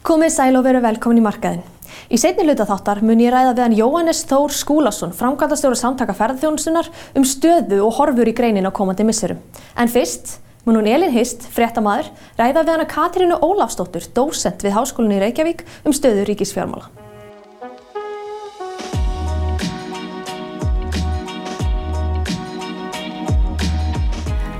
Komið 0.00 0.30
sæl 0.32 0.56
og 0.56 0.62
veru 0.64 0.80
velkomin 0.80 1.18
í 1.20 1.22
markaðin. 1.24 1.60
Í 2.08 2.16
setni 2.16 2.46
hluta 2.46 2.64
þáttar 2.64 3.02
mun 3.04 3.20
ég 3.20 3.34
ræða 3.34 3.50
við 3.52 3.64
hann 3.66 3.74
Jóhannes 3.76 4.22
Þór 4.30 4.54
Skúlason, 4.56 5.12
framkvæmdastjóru 5.12 5.76
samtaka 5.76 6.14
ferðarþjónustunar 6.16 6.88
um 7.20 7.26
stöðu 7.28 7.82
og 7.84 7.92
horfur 7.98 8.30
í 8.30 8.34
greinin 8.38 8.64
á 8.64 8.72
komandi 8.72 9.04
missurum. 9.04 9.42
En 9.76 9.92
fyrst 9.92 10.38
mun 10.64 10.80
hún 10.80 10.88
Elin 10.88 11.12
Hist, 11.12 11.44
fréttamaður, 11.52 12.08
ræða 12.40 12.64
við 12.64 12.72
hann 12.72 12.86
að 12.86 12.90
Katrínu 12.94 13.38
Ólafsdóttur, 13.44 14.08
dósent 14.16 14.64
við 14.64 14.78
Háskólinni 14.78 15.20
í 15.20 15.22
Reykjavík 15.26 15.66
um 15.84 15.92
stöðu 15.92 16.24
ríkisfjármála. 16.32 16.88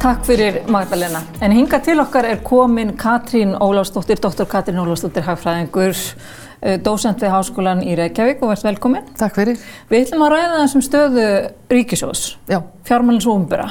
Takk 0.00 0.22
fyrir 0.24 0.62
Magdalena. 0.72 1.20
En 1.44 1.52
hinga 1.52 1.76
til 1.84 2.00
okkar 2.00 2.24
er 2.24 2.38
komin 2.40 2.94
Katrín 2.96 3.50
Ólafsdóttir, 3.60 4.16
doktor 4.16 4.46
Katrín 4.48 4.78
Ólafsdóttir, 4.80 5.26
hagfræðingur, 5.26 5.98
dósent 6.86 7.20
við 7.20 7.34
Háskólan 7.34 7.82
í 7.84 7.92
Reykjavík 7.98 8.40
og 8.40 8.48
verðt 8.54 8.64
velkomin. 8.64 9.10
Takk 9.20 9.36
fyrir. 9.36 9.60
Við 9.90 10.06
ætlum 10.06 10.24
að 10.24 10.32
ræða 10.32 10.62
þessum 10.62 10.84
stöðu 10.86 11.26
ríkisjós, 11.68 12.22
fjármælins 12.88 13.26
og 13.28 13.42
umbyrra. 13.42 13.66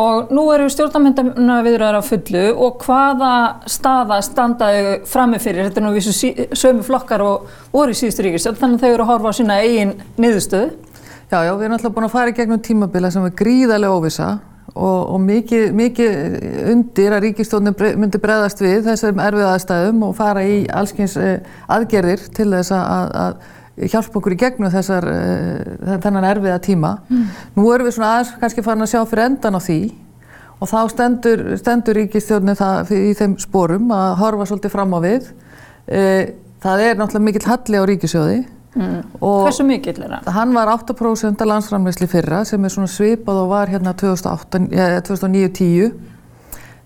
Og 0.00 0.32
nú 0.32 0.46
eru 0.54 0.70
stjórnarmyndana 0.72 1.58
viðraðar 1.68 2.00
á 2.00 2.08
fullu 2.08 2.46
og 2.64 2.80
hvaða 2.86 3.34
staða 3.68 4.22
standaðu 4.24 4.96
framifyrir, 5.12 5.68
þetta 5.68 5.82
er 5.82 5.86
nú 5.86 5.92
vissu 5.92 6.32
sömu 6.56 6.88
flokkar 6.88 7.26
og 7.26 7.52
voru 7.74 7.92
í 7.92 8.00
síðustu 8.00 8.24
ríkisjós, 8.30 8.56
þannig 8.64 8.80
að 8.80 8.88
þau 8.88 8.94
eru 8.94 9.04
að 9.04 9.12
horfa 9.12 9.36
á 9.36 9.38
sína 9.42 9.60
eigin 9.60 9.94
niðurstöðu. 10.16 10.72
Já, 11.28 11.38
já, 11.44 11.52
við 11.52 11.68
erum 11.68 11.76
alltaf 11.76 11.94
búin 12.00 12.08
að 12.08 12.16
fara 12.16 12.32
í 12.32 12.40
gegnum 12.40 12.64
tímabila 12.64 13.12
sem 13.12 13.28
er 13.28 13.36
gríðarlega 13.36 14.00
óvisa 14.00 14.32
og, 14.72 15.00
og 15.14 15.18
mikið, 15.22 15.66
mikið 15.76 16.14
undir 16.72 17.14
að 17.14 17.26
ríkistjónin 17.28 17.76
myndi 18.00 18.20
bregðast 18.22 18.62
við 18.64 18.86
þessum 18.88 19.20
erfið 19.22 19.50
aðstæðum 19.50 20.06
og 20.08 20.14
fara 20.18 20.44
í 20.48 20.62
allskyns 20.72 21.18
aðgerðir 21.70 22.24
til 22.34 22.48
þess 22.54 22.72
að, 22.76 23.12
að 23.24 23.90
hjálpa 23.90 24.20
okkur 24.20 24.36
í 24.36 24.38
gegnum 24.38 24.72
þessar, 24.72 25.06
þennan 26.02 26.28
erfiða 26.30 26.60
tíma. 26.62 26.94
Mm. 27.10 27.28
Nú 27.58 27.68
erum 27.74 27.88
við 27.88 27.96
svona 27.98 28.14
aðeins 28.14 28.32
kannski 28.40 28.64
farin 28.64 28.86
að 28.86 28.92
sjá 28.94 29.00
fyrir 29.10 29.26
endan 29.28 29.58
á 29.58 29.60
því 29.62 29.78
og 30.62 30.70
þá 30.70 30.78
stendur, 30.94 31.44
stendur 31.60 31.98
ríkistjónin 31.98 32.58
það 32.58 32.94
í 32.96 33.12
þeim 33.18 33.36
sporum 33.42 33.90
að 33.94 34.10
horfa 34.22 34.48
svolítið 34.48 34.72
fram 34.72 34.94
á 34.96 34.98
við. 35.04 35.30
Það 36.64 36.84
er 36.86 36.96
náttúrulega 36.96 37.26
mikill 37.26 37.48
halli 37.50 37.80
á 37.82 37.84
ríkisjóði 37.90 38.38
Mm. 38.74 39.02
Hversu 39.20 39.64
mikill 39.66 40.02
er 40.02 40.10
það? 40.16 40.32
Hann 40.34 40.54
var 40.56 40.66
8% 40.72 41.42
af 41.44 41.50
landsframleysli 41.50 42.08
fyrra 42.10 42.40
sem 42.48 42.64
er 42.64 42.72
svona 42.74 42.90
svipað 42.90 43.36
og 43.44 43.52
var 43.52 43.70
hérna 43.70 43.92
2009-10. 43.94 45.92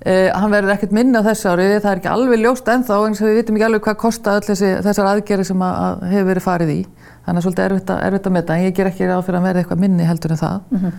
Eh, 0.08 0.28
hann 0.30 0.53
verður 0.53 0.75
ekkert 0.77 0.92
minna 0.95 1.25
þessu 1.27 1.48
ári, 1.50 1.64
það 1.83 1.91
er 1.91 1.98
ekki 1.98 2.11
alveg 2.12 2.39
ljóst 2.45 2.69
ennþá 2.70 2.98
eins 3.08 3.20
og 3.22 3.27
við 3.27 3.39
vitum 3.41 3.56
ekki 3.58 3.67
alveg 3.67 3.83
hvað 3.89 3.97
kosta 4.05 4.36
öll 4.39 4.47
þessi, 4.47 4.69
þessar 4.86 5.06
aðgerri 5.11 5.45
sem 5.48 5.64
að, 5.64 5.72
að 5.86 5.95
hefur 6.12 6.28
verið 6.28 6.45
farið 6.45 6.70
í. 6.75 6.77
Þannig 7.25 7.41
að 7.41 7.45
svolítið 7.47 7.64
erfitt 7.64 7.91
að, 7.95 7.98
erfitt 8.06 8.28
að 8.28 8.34
metta, 8.36 8.55
en 8.55 8.64
ég 8.69 8.77
ger 8.77 8.91
ekki 8.92 9.08
ráð 9.08 9.25
fyrir 9.27 9.39
að 9.41 9.48
verða 9.48 9.61
eitthvað 9.64 9.83
minni 9.83 10.05
heldur 10.06 10.33
en 10.33 10.42
það. 10.45 10.56
Mm 10.70 10.78
-hmm. 10.84 10.92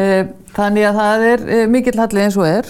eh, 0.00 0.22
þannig 0.56 0.84
að 0.88 0.98
það 1.02 1.26
er 1.28 1.40
eh, 1.58 1.66
mikill 1.76 2.00
halli 2.02 2.24
eins 2.24 2.40
og 2.40 2.46
er 2.48 2.66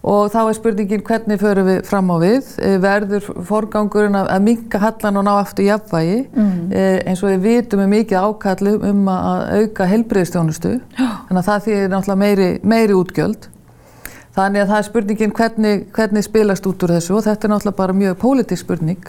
og 0.00 0.30
þá 0.32 0.38
er 0.40 0.56
spurningin 0.56 1.04
hvernig 1.04 1.40
förum 1.40 1.68
við 1.68 1.80
fram 1.88 2.08
á 2.08 2.16
við, 2.22 2.50
verður 2.80 3.26
forgangurinn 3.48 4.16
að, 4.16 4.30
að 4.32 4.44
minka 4.46 4.80
hallan 4.80 5.20
og 5.20 5.26
ná 5.26 5.32
aftur 5.36 5.66
jafnvægi 5.66 6.18
mm. 6.32 6.58
eins 7.04 7.20
og 7.20 7.34
við 7.34 7.44
vitum 7.44 7.84
um 7.84 7.92
mikið 7.92 8.24
ákallu 8.24 8.74
um 8.90 9.10
að 9.12 9.46
auka 9.60 9.88
helbriðstjónustu, 9.90 10.74
þannig 10.96 11.42
að 11.42 11.48
það 11.50 11.64
þýðir 11.68 11.94
náttúrulega 11.94 12.22
meiri, 12.24 12.50
meiri 12.64 12.96
útgjöld. 12.96 13.50
Þannig 14.30 14.62
að 14.62 14.68
það 14.70 14.78
er 14.78 14.86
spurningin 14.86 15.32
hvernig, 15.34 15.86
hvernig 15.94 16.24
spilast 16.24 16.66
út 16.70 16.84
úr 16.86 16.94
þessu 16.94 17.16
og 17.18 17.24
þetta 17.26 17.46
er 17.46 17.52
náttúrulega 17.52 17.80
bara 17.82 17.96
mjög 18.00 18.20
pólitísk 18.22 18.64
spurning. 18.64 19.08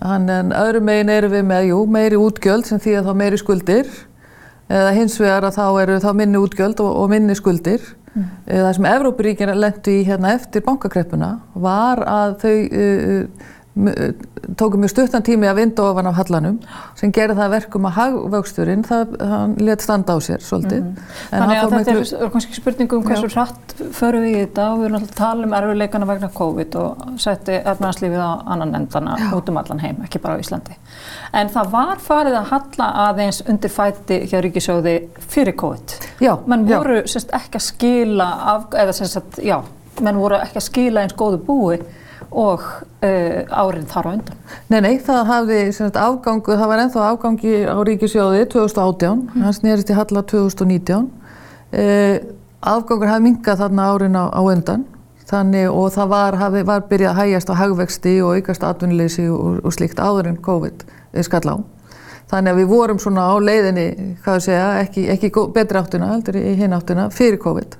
Þannig 0.00 0.36
að 0.36 0.54
öðrum 0.64 0.86
megin 0.88 1.12
erum 1.14 1.34
við 1.36 1.44
með, 1.46 1.66
jú, 1.70 1.80
meiri 1.94 2.18
útgjöld 2.18 2.66
sem 2.66 2.80
þýðir 2.82 3.06
þá 3.06 3.12
meiri 3.20 3.38
skuldir 3.40 3.90
eða 4.70 4.90
hins 4.96 5.16
vegar 5.20 5.46
að 5.46 5.56
þá 5.58 5.64
eru 5.82 5.98
þá 6.02 6.10
minni 6.18 6.40
útgjöld 6.40 6.82
og, 6.82 6.90
og 7.02 7.10
minni 7.12 7.36
skuldir. 7.38 7.84
Mm. 8.10 8.30
Það 8.48 8.72
sem 8.74 8.86
Evrópuríkina 8.90 9.54
lendi 9.54 9.92
í 10.00 10.06
hérna 10.08 10.32
eftir 10.34 10.64
bankakreppuna 10.66 11.30
var 11.54 12.02
að 12.10 12.32
þau 12.42 12.54
uh, 12.56 13.50
tóku 14.56 14.78
mjög 14.80 14.90
stuttan 14.92 15.24
tími 15.24 15.48
að 15.48 15.60
vinda 15.60 15.84
ofan 15.90 16.08
af 16.10 16.16
hallanum 16.18 16.56
sem 16.98 17.12
gerði 17.14 17.36
það 17.38 17.52
verkum 17.54 17.86
að 17.88 17.96
hagvöxturinn, 17.98 18.82
það 18.86 19.14
let 19.60 19.84
standa 19.84 20.16
á 20.16 20.18
sér 20.24 20.42
svolítið. 20.44 20.82
Mm. 20.86 21.10
Þannig 21.30 21.60
að 21.60 21.74
þetta 21.74 21.94
miklu... 21.98 22.18
er 22.18 22.32
kannski 22.34 22.58
spurningu 22.58 22.98
um 22.98 23.06
hversu 23.06 23.30
hratt 23.34 23.74
förum 23.96 24.24
við 24.26 24.32
í 24.32 24.42
þetta 24.44 24.66
og 24.72 24.80
við 24.80 24.88
erum 24.88 24.98
alltaf 24.98 25.14
að 25.14 25.20
tala 25.20 25.46
um 25.46 25.56
erfiðleikana 25.60 26.10
vegna 26.10 26.30
COVID 26.40 26.78
og 26.80 27.04
setti 27.24 27.58
erfnarslífið 27.60 28.24
á 28.24 28.30
annan 28.54 28.74
endana 28.80 29.16
Já. 29.20 29.28
út 29.38 29.52
um 29.52 29.60
allan 29.62 29.82
heim, 29.84 30.02
ekki 30.06 30.22
bara 30.24 30.36
á 30.36 30.42
Íslandi. 30.42 30.76
En 31.36 31.52
það 31.52 31.72
var 31.74 32.04
farið 32.04 32.38
að 32.40 32.50
halla 32.54 32.90
aðeins 33.06 33.42
undir 33.46 33.72
fæti 33.72 34.22
hjá 34.30 34.38
Ríkisjóði 34.44 34.96
fyrir 35.30 35.56
COVID. 35.60 35.96
Já. 36.24 36.34
Menn 36.50 36.66
voru 36.68 37.02
sérst 37.08 37.32
ekki 37.36 37.60
að 37.60 37.66
skila, 37.68 38.30
af, 38.54 38.68
eða 38.74 38.96
sérst, 38.96 39.40
já, 39.44 39.60
menn 40.00 40.20
voru 40.20 40.40
ekki 40.40 40.60
að 40.60 40.68
skila 40.68 41.04
eins 41.04 41.16
góðu 41.18 41.42
búi 41.46 41.80
og 42.30 42.62
uh, 42.62 43.40
árið 43.50 43.86
þar 43.90 44.06
á 44.06 44.10
undan. 44.12 44.36
Nei, 44.70 44.80
nei, 44.84 44.94
það 45.02 45.30
hafði 45.30 45.60
afgangu, 45.98 46.54
það 46.54 46.70
var 46.70 46.82
ennþá 46.84 47.08
afgangi 47.08 47.56
á 47.66 47.76
Ríkisjóði 47.86 48.44
2018, 48.52 49.24
mm. 49.34 49.42
hans 49.46 49.62
nýrist 49.64 49.90
í 49.90 49.98
Halla 49.98 50.22
2019. 50.22 51.10
Uh, 51.70 52.16
afgangur 52.60 53.10
hafði 53.10 53.26
minkað 53.26 53.64
þarna 53.64 53.90
árin 53.90 54.18
á, 54.18 54.24
á 54.30 54.40
undan 54.42 54.86
þannig 55.30 55.68
og 55.70 55.92
það 55.94 56.08
var, 56.10 56.36
hafi, 56.40 56.62
var 56.66 56.86
byrjað 56.90 57.12
að 57.12 57.20
hægjast 57.20 57.50
á 57.50 57.54
hagvexti 57.60 58.14
og 58.24 58.38
aukast 58.38 58.64
atvinnuleysi 58.66 59.28
og, 59.30 59.60
og 59.62 59.74
slíkt 59.76 60.00
áður 60.02 60.32
en 60.32 60.40
COVID 60.42 60.82
skall 61.26 61.46
á. 61.46 61.56
Þannig 62.30 62.52
að 62.52 62.58
við 62.60 62.68
vorum 62.70 62.98
svona 63.02 63.26
á 63.26 63.34
leiðinni, 63.42 63.86
hvað 64.22 64.36
ég 64.38 64.44
segja, 64.44 64.66
ekki, 64.84 65.06
ekki 65.14 65.30
betri 65.54 65.80
áttuna, 65.80 66.12
heldur 66.12 66.38
í 66.38 66.54
hinn 66.58 66.74
áttuna, 66.74 67.08
fyrir 67.14 67.40
COVID 67.42 67.78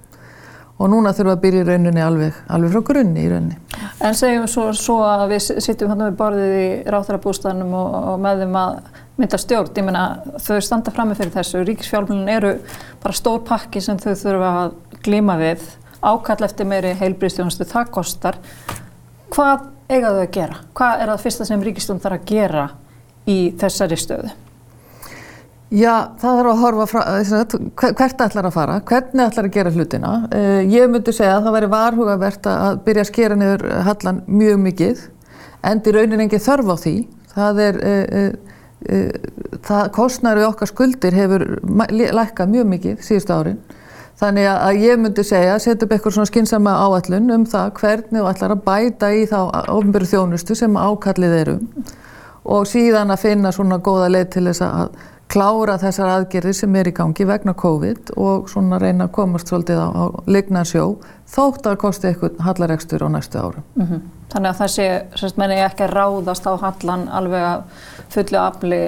og 0.81 0.89
núna 0.89 1.13
þurfum 1.13 1.29
við 1.29 1.35
að 1.35 1.43
byrja 1.45 1.61
í 1.61 1.67
rauninni 1.69 2.03
alveg, 2.05 2.37
alveg 2.49 2.73
frá 2.73 2.85
grunni 2.89 3.25
í 3.25 3.29
rauninni. 3.29 3.59
En 4.01 4.17
segjum 4.17 4.47
svo, 4.49 4.71
svo 4.77 4.97
að 5.05 5.27
við 5.35 5.49
sittum 5.61 5.93
hann 5.93 6.07
við 6.07 6.17
borðið 6.17 6.55
í 6.57 6.69
ráþarabústanum 6.95 7.75
og, 7.77 7.97
og 8.15 8.23
með 8.25 8.45
þeim 8.45 8.57
að 8.63 8.79
mynda 9.21 9.41
stjórn, 9.41 9.75
ég 9.77 9.85
meina 9.85 10.05
þau 10.41 10.57
standa 10.65 10.95
fram 10.97 11.13
með 11.13 11.21
fyrir 11.21 11.35
þessu, 11.37 11.65
ríkisfjármjölun 11.69 12.33
eru 12.33 12.55
bara 13.03 13.19
stór 13.21 13.43
pakki 13.45 13.85
sem 13.85 14.01
þau 14.01 14.15
þurfa 14.17 14.53
að 14.63 14.77
glíma 15.05 15.37
við, 15.41 15.67
ákall 16.01 16.41
eftir 16.49 16.69
meiri 16.71 16.95
heilbríðstjónustu, 16.97 17.69
það 17.69 17.93
kostar. 17.99 18.41
Hvað 19.35 19.69
eiga 19.93 20.15
þau 20.15 20.23
að 20.23 20.31
gera? 20.39 20.63
Hvað 20.81 21.03
er 21.03 21.13
það 21.13 21.27
fyrsta 21.27 21.49
sem 21.51 21.67
ríkistjón 21.69 22.01
þarf 22.01 22.23
að 22.23 22.31
gera 22.33 22.71
í 23.29 23.43
þessari 23.61 24.01
stöðu? 24.01 24.33
Já, 25.71 26.17
það 26.19 26.39
þarf 26.41 26.51
að 26.51 26.61
horfa 26.65 26.87
frá, 26.91 27.03
hvert 27.79 28.23
ætlar 28.25 28.49
að 28.49 28.55
fara, 28.57 28.79
hvernig 28.91 29.23
ætlar 29.23 29.47
að 29.47 29.55
gera 29.55 29.71
hlutina. 29.71 30.13
Uh, 30.35 30.61
ég 30.67 30.91
myndi 30.91 31.15
segja 31.15 31.37
að 31.37 31.47
það 31.47 31.57
væri 31.57 31.71
varhugavert 31.71 32.49
að 32.51 32.81
byrja 32.89 33.05
að 33.07 33.11
skera 33.13 33.39
niður 33.39 33.67
hallan 33.87 34.23
mjög 34.27 34.63
mikið, 34.65 35.05
en 35.71 35.83
í 35.85 35.95
raunin 35.95 36.25
engi 36.27 36.41
þörf 36.43 36.73
á 36.75 36.77
því. 36.83 36.95
Það 37.31 37.61
er, 37.63 37.77
það 39.63 39.91
kostnæru 39.95 40.49
okkar 40.49 40.67
skuldir 40.67 41.15
hefur 41.15 41.45
lækkað 41.63 42.51
mjög 42.57 42.67
mikið 42.73 43.05
síðustu 43.07 43.37
árin. 43.37 43.61
Þannig 44.21 44.49
að 44.51 44.83
ég 44.83 44.99
myndi 45.01 45.23
segja, 45.25 45.55
setja 45.63 45.87
upp 45.87 45.95
eitthvað 45.95 46.17
svona 46.17 46.29
skynsama 46.29 46.73
áallun 46.83 47.31
um 47.33 47.45
það 47.49 47.71
hvernig 47.79 48.19
þú 48.19 48.27
ætlar 48.29 48.53
að 48.53 48.65
bæta 48.67 49.13
í 49.17 49.23
þá 49.31 49.39
ofnbyrju 49.73 50.11
þjónustu 50.11 50.57
sem 50.59 50.77
ákallið 50.77 51.37
erum 51.39 51.63
og 52.51 52.67
síðan 52.69 53.15
að 53.15 53.23
finna 53.23 53.53
svona 53.55 53.79
góða 53.85 54.11
leið 54.13 54.29
til 54.35 54.45
þess 54.51 54.65
að 54.67 54.99
klára 55.31 55.77
þessar 55.79 56.11
aðgerðir 56.17 56.57
sem 56.59 56.77
er 56.81 56.91
í 56.91 56.95
gangi 56.95 57.27
vegna 57.29 57.55
COVID 57.59 58.15
og 58.19 58.49
svona 58.51 58.81
reyna 58.83 59.07
að 59.07 59.15
komast 59.19 59.51
svolítið 59.51 59.79
á, 59.79 59.89
á 59.95 60.05
lignarsjó 60.27 60.87
þótt 61.31 61.69
að 61.71 61.77
kosti 61.85 62.11
eitthvað 62.11 62.41
hallaregstur 62.47 63.05
á 63.07 63.09
næstu 63.15 63.39
árum. 63.39 63.67
Mm 63.77 63.87
-hmm. 63.87 64.01
Þannig 64.31 64.51
að 64.51 64.61
þessi, 64.63 64.87
sérst 65.21 65.39
menni 65.39 65.59
ekki 65.63 65.87
að 65.87 65.95
ráðast 65.99 66.47
á 66.47 66.53
hallan 66.55 67.09
alveg 67.09 67.43
að 67.43 67.63
fullu 68.11 68.39
afli 68.39 68.83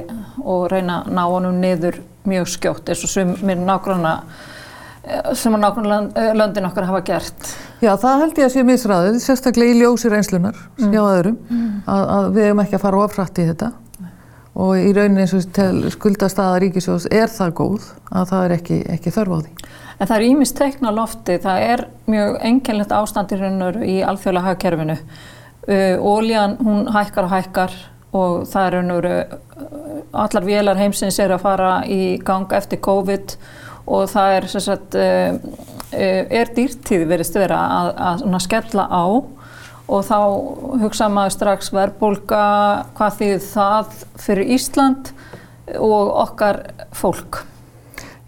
og 0.44 0.70
reyna 0.70 1.02
að 1.02 1.12
ná 1.12 1.22
honum 1.22 1.60
niður 1.60 2.00
mjög 2.24 2.48
skjótt 2.48 2.88
eins 2.88 3.04
og 3.04 3.10
sem 3.10 3.36
mér 3.42 3.58
nákvæmlega 3.58 4.22
sem 5.34 5.54
að 5.54 5.60
nákvæmlega 5.60 6.34
löndin 6.34 6.66
okkar 6.66 6.84
hafa 6.84 7.00
gert. 7.00 7.54
Já, 7.82 7.96
það 7.96 8.20
held 8.20 8.38
ég 8.38 8.44
að 8.44 8.52
sé 8.52 8.62
misræðið, 8.62 9.18
sérstaklega 9.18 9.74
í 9.74 9.80
ljósi 9.80 10.08
reynslunar, 10.08 10.58
mm. 10.78 10.92
hjá 10.92 11.02
öðrum, 11.02 11.38
mm. 11.50 11.82
að, 11.86 12.04
að 12.16 12.28
við 12.34 12.44
hefum 12.44 12.60
ekki 12.62 12.74
að 12.78 12.84
fara 12.84 13.00
ofrætt 13.02 13.38
í 13.38 13.46
þetta 13.50 13.72
og 14.52 14.72
í 14.76 14.90
rauninni 14.92 15.24
eins 15.24 15.34
og 15.36 15.92
skuldastaða 15.94 16.58
Ríkisjós 16.62 17.06
er 17.12 17.30
það 17.32 17.54
góð 17.60 17.86
að 18.12 18.26
það 18.32 18.44
er 18.46 18.54
ekki, 18.58 18.80
ekki 18.96 19.14
þörf 19.14 19.32
á 19.32 19.38
því. 19.40 19.70
En 19.98 20.08
það 20.10 20.16
er 20.16 20.26
ímist 20.26 20.58
teikna 20.58 20.92
lofti, 20.92 21.38
það 21.40 21.64
er 21.68 21.84
mjög 22.10 22.36
enginlegt 22.48 22.92
ástand 22.96 23.32
í 23.32 23.96
alþjóðlega 24.02 24.46
hagkerfinu. 24.48 24.98
Óljan, 26.02 26.56
hún 26.58 26.88
hækkar 26.90 27.28
og 27.28 27.34
hækkar 27.36 27.76
og 28.12 28.46
það 28.50 28.66
er 28.66 28.74
raunur, 28.76 29.06
uh, 29.08 29.36
allar 30.24 30.44
vélar 30.44 30.80
heimsins 30.80 31.20
er 31.22 31.32
að 31.32 31.44
fara 31.46 31.70
í 31.88 32.18
gang 32.20 32.50
eftir 32.52 32.82
COVID 32.84 33.36
og 33.86 34.10
það 34.10 34.34
er, 34.36 34.48
sagt, 34.52 34.96
er 34.96 36.50
dýrtíð 36.56 37.06
verið 37.08 37.28
stöðra 37.28 37.62
að, 37.78 37.88
að 38.28 38.36
skella 38.44 38.84
á 38.90 39.06
og 39.90 40.04
þá 40.06 40.18
hugsa 40.82 41.08
maður 41.12 41.36
strax 41.36 41.72
verðbólka, 41.74 42.42
hvað 42.96 43.16
þýðir 43.20 43.46
það 43.46 43.96
fyrir 44.22 44.52
Ísland 44.56 45.12
og 45.78 46.12
okkar 46.26 46.62
fólk. 46.96 47.42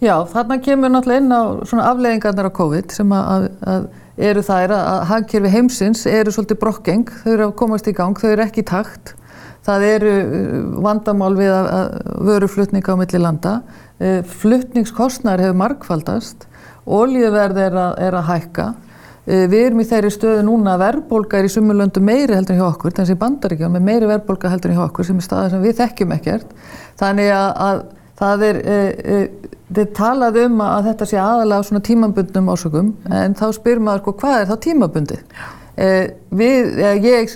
Já, 0.02 0.18
þarna 0.28 0.58
kemur 0.60 0.92
náttúrulega 0.92 1.22
inn 1.22 1.32
á 1.32 1.42
svona 1.64 1.90
afleggingarnar 1.92 2.50
á 2.50 2.56
COVID 2.58 2.92
sem 2.92 3.12
að, 3.14 3.46
að 3.64 3.86
eru 4.28 4.42
þær 4.44 4.74
að 4.76 5.04
hagkerfi 5.10 5.52
heimsins 5.54 6.04
eru 6.10 6.34
svolítið 6.34 6.60
brokkeng, 6.60 7.12
þau 7.22 7.30
eru 7.32 7.46
að 7.48 7.54
komast 7.62 7.88
í 7.90 7.94
gang, 7.96 8.18
þau 8.18 8.30
eru 8.34 8.44
ekki 8.44 8.62
í 8.62 8.68
takt. 8.68 9.14
Það 9.64 9.86
eru 9.88 10.12
uh, 10.12 10.56
vandamál 10.84 11.32
við 11.38 11.54
að, 11.54 11.70
að 11.72 12.18
vöru 12.28 12.50
flutninga 12.52 12.94
á 12.94 13.00
milli 13.00 13.20
landa. 13.22 13.54
Uh, 13.96 14.20
Flutningskostnar 14.42 15.40
hefur 15.40 15.56
markfaldast, 15.62 16.44
ólíðverð 16.84 17.62
er, 17.64 17.78
er 18.04 18.18
að 18.20 18.28
hækka. 18.28 18.66
Uh, 19.24 19.46
við 19.48 19.66
erum 19.70 19.80
í 19.80 19.88
þeirri 19.88 20.12
stöðu 20.12 20.44
núna 20.44 20.74
að 20.74 20.84
verðbólka 20.84 21.38
er 21.40 21.48
í 21.48 21.52
sumulöndu 21.54 22.02
meiri 22.04 22.36
heldur 22.36 22.56
en 22.56 22.60
hjá 22.60 22.68
okkur, 22.68 22.92
þannig 22.96 23.16
að 23.16 23.22
bandaríkjum 23.22 23.76
með 23.78 23.86
meiri 23.88 24.10
verðbólka 24.10 24.52
heldur 24.52 24.72
en 24.72 24.78
hjá 24.78 24.84
okkur 24.84 25.08
sem 25.08 25.20
er 25.20 25.26
staða 25.28 25.50
sem 25.54 25.64
við 25.64 25.78
þekkjum 25.80 26.14
ekkert. 26.18 26.54
Þannig 27.00 27.32
að, 27.32 27.50
að 27.68 27.82
það 28.20 28.46
er, 28.50 28.60
e, 28.60 28.78
e, 29.16 29.50
þið 29.74 29.92
talað 29.96 30.40
um 30.44 30.62
að 30.68 30.88
þetta 30.90 31.10
sé 31.10 31.20
aðalega 31.20 31.64
á 31.64 31.68
svona 31.70 31.84
tímabundnum 31.88 32.52
ásökum 32.52 32.94
en 33.10 33.36
þá 33.38 33.46
spyr 33.56 33.82
maður 33.82 34.04
sko 34.04 34.16
hvað 34.20 34.40
er 34.40 34.50
þá 34.50 34.56
tímabundið? 34.68 35.44
Eh, 35.74 36.06
við, 36.30 36.76
eh, 36.78 37.00
ég, 37.02 37.32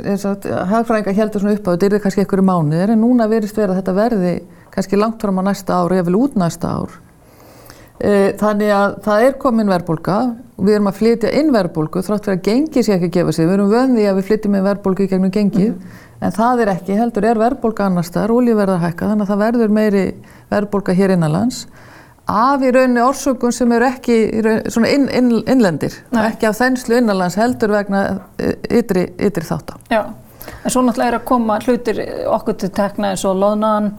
hagfræðingar 0.70 1.16
heldur 1.16 1.42
svona 1.42 1.56
upp 1.56 1.66
á 1.66 1.74
þetta 1.74 1.88
er 1.88 2.02
kannski 2.04 2.22
einhverju 2.22 2.44
mánuðir 2.46 2.92
en 2.94 3.00
núna 3.02 3.26
verist 3.26 3.56
verið 3.58 3.72
að 3.72 3.80
þetta 3.80 3.94
verði 3.96 4.34
kannski 4.70 5.00
langt 5.00 5.24
fram 5.24 5.40
á 5.42 5.48
næsta 5.48 5.74
ár 5.74 5.94
ég 5.96 6.06
vil 6.06 6.14
út 6.20 6.36
næsta 6.38 6.70
ár. 6.70 6.92
Eh, 7.98 8.34
þannig 8.38 8.70
að 8.70 8.92
það 9.02 9.24
er 9.26 9.32
komin 9.42 9.70
verðbólka 9.72 10.18
við 10.58 10.76
erum 10.76 10.90
að 10.90 10.98
flytja 11.00 11.32
inn 11.34 11.48
verðbólku 11.54 12.02
þrátt 12.06 12.28
fyrir 12.28 12.36
að 12.38 12.44
gengi 12.46 12.82
sé 12.86 12.94
ekki 12.94 13.08
að 13.08 13.16
gefa 13.16 13.32
sig. 13.34 13.48
Við 13.48 13.56
erum 13.56 13.72
vöndið 13.72 14.10
að 14.10 14.20
við 14.20 14.28
flytjum 14.28 14.54
inn 14.54 14.66
verðbólku 14.68 15.02
í 15.02 15.10
gegnum 15.10 15.34
gengið 15.34 15.72
mm 15.72 15.74
-hmm. 15.74 16.06
en 16.20 16.36
það 16.38 16.62
er 16.62 16.70
ekki, 16.74 16.98
heldur 16.98 17.26
er 17.26 17.42
verðbólka 17.42 17.86
annars 17.86 18.12
þar, 18.14 18.34
ólíverðar 18.34 18.84
hækka 18.84 19.10
þannig 19.10 19.26
að 19.26 19.32
það 19.32 19.42
verður 19.44 19.74
meiri 19.80 20.04
verðbólka 20.50 20.94
hér 20.94 21.16
innanlands 21.16 21.66
af 22.28 22.62
í 22.62 22.70
rauninni 22.70 23.02
orsökun 23.02 23.52
sem 23.52 23.72
eru 23.72 23.86
ekki 23.88 24.16
inn, 24.36 25.08
inn, 25.08 25.30
innlendir, 25.48 25.94
Nei. 26.12 26.26
ekki 26.28 26.46
af 26.46 26.58
þenslu 26.60 27.00
innanlands 27.00 27.38
heldur 27.40 27.72
vegna 27.72 28.02
e, 28.36 28.52
ytri, 28.78 29.06
ytri 29.16 29.46
þáttan. 29.48 29.80
Já, 29.88 30.02
en 30.60 30.70
svo 30.70 30.82
náttúrulega 30.84 31.14
er 31.14 31.18
að 31.18 31.24
koma 31.30 31.58
hlutir 31.64 32.02
okkur 32.28 32.58
til 32.60 32.70
tekna 32.76 33.14
eins 33.14 33.24
og 33.24 33.40
loðnan 33.40 33.94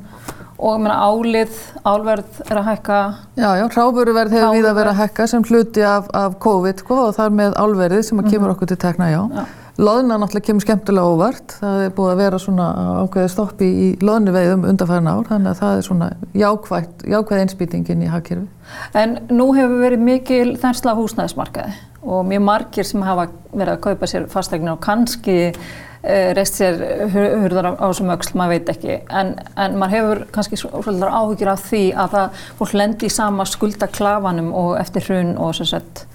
og 0.60 0.82
meina 0.84 0.98
álið, 1.00 1.56
álverð 1.88 2.42
er 2.50 2.60
að 2.60 2.68
hækka. 2.68 3.00
Já, 3.40 3.50
já, 3.62 3.66
hráföruverð 3.72 4.36
hefur 4.36 4.58
við 4.58 4.68
að 4.68 4.80
vera 4.82 4.92
að 4.92 5.00
hækka 5.04 5.28
sem 5.32 5.46
hluti 5.48 5.86
af, 5.88 6.10
af 6.14 6.36
COVID 6.44 6.84
sko, 6.84 7.00
og 7.08 7.16
þar 7.16 7.34
með 7.40 7.56
álverðið 7.64 8.06
sem 8.10 8.20
að 8.20 8.28
kemur 8.28 8.40
mm 8.40 8.46
-hmm. 8.46 8.56
okkur 8.58 8.68
til 8.68 8.78
tekna, 8.84 9.10
já. 9.14 9.22
já. 9.36 9.46
Loðna 9.80 10.18
náttúrulega 10.20 10.46
kemur 10.46 10.62
skemmtilega 10.62 11.08
óvart. 11.08 11.54
Það 11.62 11.82
er 11.86 11.92
búið 11.96 12.12
að 12.12 12.18
vera 12.20 12.40
svona 12.40 12.66
ákveði 13.00 13.30
stoppi 13.32 13.66
í 13.66 13.88
loðnuveiðum 14.04 14.66
undanfæðan 14.68 15.08
ár, 15.08 15.28
þannig 15.30 15.52
að 15.52 15.60
það 15.62 15.78
er 15.78 15.86
svona 15.88 16.10
jákvæð, 16.34 16.90
jákvæð 17.14 17.44
einsbytingin 17.44 18.02
í 18.04 18.10
hagkerfi. 18.12 18.48
En 18.94 19.20
nú 19.30 19.54
hefur 19.56 19.80
verið 19.80 20.04
mikil 20.04 20.58
þensla 20.60 20.96
húsnæðismarkaði 21.00 21.72
og 22.04 22.26
mjög 22.28 22.44
margir 22.44 22.84
sem 22.84 23.02
hafa 23.02 23.30
verið 23.54 23.74
að 23.74 23.82
kaupa 23.88 24.08
sér 24.08 24.28
fastegnir 24.28 24.76
og 24.76 24.84
kannski 24.84 25.54
reist 26.02 26.56
sér 26.56 26.78
hurðar 27.12 27.74
á 27.76 27.84
þessum 27.90 28.14
öksl, 28.14 28.38
maður 28.40 28.54
veit 28.56 28.70
ekki. 28.72 28.94
En, 29.12 29.34
en 29.60 29.76
maður 29.80 29.96
hefur 29.98 30.22
kannski 30.36 30.60
svolítið 30.62 31.10
áhugir 31.10 31.52
af 31.52 31.66
því 31.68 31.82
að 31.92 32.14
það 32.14 32.46
fólk 32.62 32.76
lendi 32.80 33.10
í 33.10 33.12
sama 33.12 33.48
skuldaklafanum 33.50 34.54
og 34.56 34.78
eftir 34.80 35.04
hrun 35.10 35.36
og 35.36 35.58
svo 35.58 35.68
sett 35.74 36.06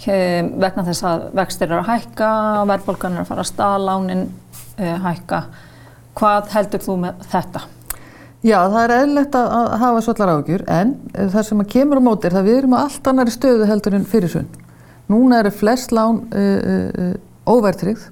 vegna 0.00 0.84
þess 0.86 1.04
að 1.04 1.26
vextir 1.36 1.68
eru 1.68 1.82
að 1.82 1.90
hækka, 1.90 2.30
verðbólgan 2.70 3.18
eru 3.18 3.24
að 3.24 3.28
fara 3.28 3.44
að 3.44 3.50
staða, 3.50 3.82
lánin 3.84 4.22
uh, 4.80 4.96
hækka. 5.04 5.42
Hvað 6.16 6.48
heldur 6.54 6.84
þú 6.84 6.96
með 7.04 7.26
þetta? 7.32 7.62
Já, 8.40 8.56
það 8.72 8.82
er 8.82 8.94
eðlilegt 8.94 9.36
að 9.36 9.72
hafa 9.82 10.00
svolítið 10.04 10.30
ágjur 10.32 10.62
en 10.72 10.94
það 11.12 11.42
sem 11.44 11.60
að 11.60 11.72
kemur 11.74 12.00
á 12.00 12.02
móti 12.06 12.28
er 12.30 12.36
að 12.40 12.46
við 12.48 12.58
erum 12.62 12.76
á 12.76 12.78
allt 12.80 13.10
annari 13.10 13.34
stöðu 13.34 13.66
heldur 13.68 13.96
en 13.98 14.06
fyrir 14.08 14.32
sunn. 14.32 14.48
Núna 15.12 15.42
eru 15.42 15.52
flest 15.52 15.92
lán 15.92 16.22
uh, 16.32 16.70
uh, 17.04 17.12
óvertrið 17.44 18.06